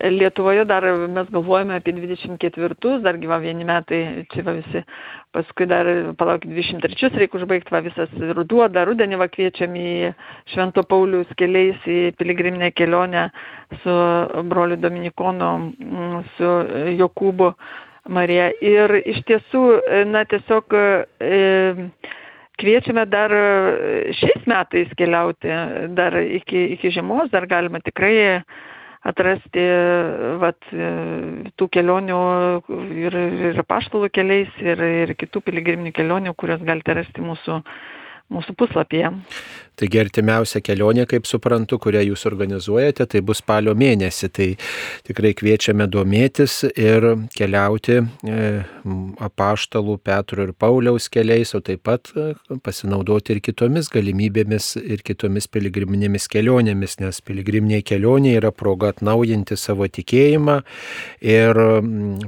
Lietuvoje 0.00 0.64
dar 0.64 0.84
mes 1.08 1.30
galvojame 1.30 1.74
apie 1.74 1.92
24, 1.92 2.98
dar 3.02 3.16
gyva 3.18 3.38
vieni 3.42 3.64
metai, 3.66 4.26
čia 4.30 4.44
va 4.46 4.54
visi, 4.54 4.82
paskui 5.34 5.66
dar, 5.66 5.88
palaukit, 6.18 6.52
23 6.54 7.18
reikia 7.18 7.40
užbaigti, 7.40 7.74
va 7.74 7.80
visas 7.82 8.12
ruduo, 8.36 8.68
dar 8.70 8.86
rudenį 8.86 9.18
va 9.18 9.26
kviečiam 9.32 9.74
į 9.74 10.12
Švento 10.52 10.84
Paulius 10.86 11.32
keliais 11.40 11.82
į 11.82 11.98
piligriminę 12.20 12.70
kelionę 12.78 13.26
su 13.82 13.96
broliu 14.52 14.78
Dominikonu, 14.78 15.50
mm, 15.74 16.22
su 16.36 16.54
Jokūbu 17.00 17.50
Marija. 18.14 18.52
Ir 18.62 19.00
iš 19.02 19.24
tiesų, 19.26 19.64
na 20.14 20.22
tiesiog 20.30 20.78
e, 20.78 21.82
kviečiame 22.58 23.04
dar 23.10 23.34
šiais 24.14 24.46
metais 24.46 24.94
keliauti, 24.98 25.52
dar 25.98 26.22
iki, 26.22 26.68
iki 26.78 26.94
žiemos, 26.94 27.34
dar 27.34 27.50
galima 27.50 27.82
tikrai 27.82 28.44
atrasti 29.08 29.64
vat, 30.42 30.68
tų 31.58 31.68
kelionių 31.74 32.18
ir, 33.06 33.16
ir 33.52 33.62
paštalų 33.68 34.10
keliais, 34.14 34.50
ir, 34.62 34.82
ir 35.04 35.14
kitų 35.18 35.42
piligriminių 35.48 35.94
kelionių, 35.96 36.34
kurias 36.38 36.62
galite 36.66 36.98
rasti 37.00 37.24
mūsų, 37.24 37.62
mūsų 38.34 38.56
puslapyje. 38.58 39.14
Taigi 39.78 40.00
artimiausia 40.02 40.62
kelionė, 40.64 41.06
kaip 41.10 41.26
suprantu, 41.28 41.78
kurią 41.82 42.02
jūs 42.08 42.24
organizuojate, 42.30 43.06
tai 43.06 43.22
bus 43.22 43.38
spalio 43.42 43.74
mėnesį. 43.78 44.30
Tai 44.34 44.48
tikrai 45.06 45.32
kviečiame 45.38 45.86
domėtis 45.90 46.60
ir 46.72 47.06
keliauti 47.36 48.00
e, 48.00 48.48
apaštalų 49.22 49.98
Petro 50.02 50.48
ir 50.48 50.54
Pauliaus 50.58 51.08
keliais, 51.12 51.54
o 51.54 51.62
taip 51.64 51.84
pat 51.86 52.10
e, 52.14 52.32
pasinaudoti 52.64 53.36
ir 53.36 53.42
kitomis 53.44 53.90
galimybėmis 53.94 54.72
ir 54.82 55.04
kitomis 55.06 55.46
piligriminėmis 55.52 56.28
kelionėmis, 56.32 56.98
nes 57.02 57.22
piligriminė 57.24 57.80
kelionė 57.86 58.34
yra 58.40 58.52
proga 58.54 58.92
atnaujinti 58.94 59.56
savo 59.58 59.86
tikėjimą 59.86 60.58
ir 61.22 61.62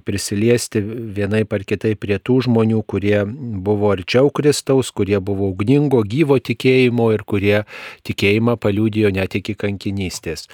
prisiliesti 0.07 0.83
vienai 1.19 1.43
par 1.49 1.67
kitai 1.67 1.97
prie 1.99 2.21
tų 2.23 2.41
žmonių, 2.47 2.83
kurie 2.87 3.25
buvo 3.27 3.91
arčiau 3.95 4.31
Kristaus, 4.35 4.93
kurie 4.95 5.19
buvo 5.21 5.51
ugningo, 5.51 6.03
gyvo 6.07 6.39
tikėjimo 6.39 7.11
ir 7.17 7.27
kurie 7.27 7.40
kurie 7.41 7.65
tikėjimą 8.05 8.59
paliūdijo 8.61 9.11
net 9.15 9.35
iki 9.39 9.57
kankinystės. 9.57 10.49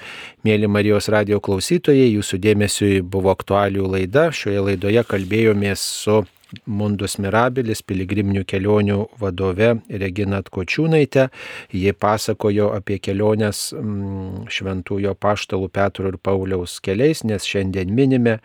Mėly 0.47 0.70
Marijos 0.70 1.11
radio 1.11 1.41
klausytojai, 1.41 2.12
jūsų 2.14 2.39
dėmesiui 2.39 3.03
buvo 3.03 3.34
aktualių 3.34 3.91
laida. 3.97 4.30
Šioje 4.30 4.62
laidoje 4.70 5.03
kalbėjomės 5.07 5.82
su 6.05 6.22
Mundus 6.70 7.16
Mirabilis 7.18 7.82
piligriminių 7.82 8.45
kelionių 8.47 9.01
vadove 9.18 9.72
Regina 9.91 10.39
Atkočiūnaitė. 10.45 11.26
Jie 11.74 11.93
pasakojo 11.93 12.70
apie 12.76 13.01
keliones 13.03 13.72
mm, 13.74 14.47
šventųjo 14.55 15.16
paštalų 15.18 15.68
Petro 15.74 16.12
ir 16.12 16.20
Pauliaus 16.22 16.78
keliais, 16.78 17.24
nes 17.26 17.43
šiandien 17.51 17.91
minime 17.91 18.39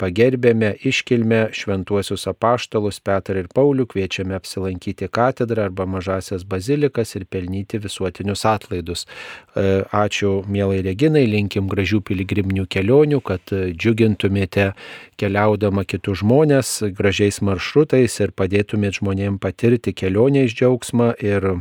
pagerbėme 0.00 0.72
iškilmę 0.86 1.40
šventuosius 1.56 2.26
apaštalus 2.30 3.00
Petrą 3.04 3.42
ir 3.42 3.48
Paulių, 3.52 3.86
kviečiame 3.90 4.36
apsilankyti 4.36 5.08
katedrą 5.12 5.68
arba 5.70 5.86
mažasias 5.88 6.44
bazilikas 6.48 7.16
ir 7.16 7.26
pelnyti 7.30 7.80
visuotinius 7.82 8.44
atlaidus. 8.48 9.06
E, 9.54 9.84
ačiū 9.90 10.42
mielai 10.48 10.82
Reginai, 10.86 11.26
linkim 11.30 11.70
gražių 11.72 12.02
piligriminių 12.06 12.66
kelionių, 12.70 13.22
kad 13.24 13.52
džiugintumėte 13.52 14.72
keliaudama 15.20 15.86
kitus 15.88 16.20
žmonės 16.24 16.76
gražiais 16.96 17.40
maršrutais 17.44 18.20
ir 18.20 18.34
padėtumėte 18.36 19.00
žmonėms 19.00 19.40
patirti 19.42 19.96
kelionės 19.96 20.54
džiaugsmą 20.56 21.14
ir 21.24 21.56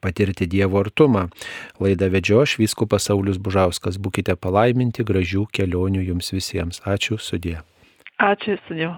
patirti 0.00 0.46
Dievo 0.46 0.80
artumą. 0.80 1.28
Laidą 1.80 2.10
vedžio 2.12 2.42
aš, 2.46 2.58
Vyskupas 2.62 3.08
Saulis 3.08 3.38
Bužauskas. 3.38 4.00
Būkite 4.02 4.36
palaiminti, 4.36 5.04
gražių 5.06 5.46
kelionių 5.52 6.04
jums 6.08 6.32
visiems. 6.34 6.82
Ačiū 6.86 7.20
sudė. 7.20 7.60
Ačiū 8.18 8.58
sudė. 8.68 8.94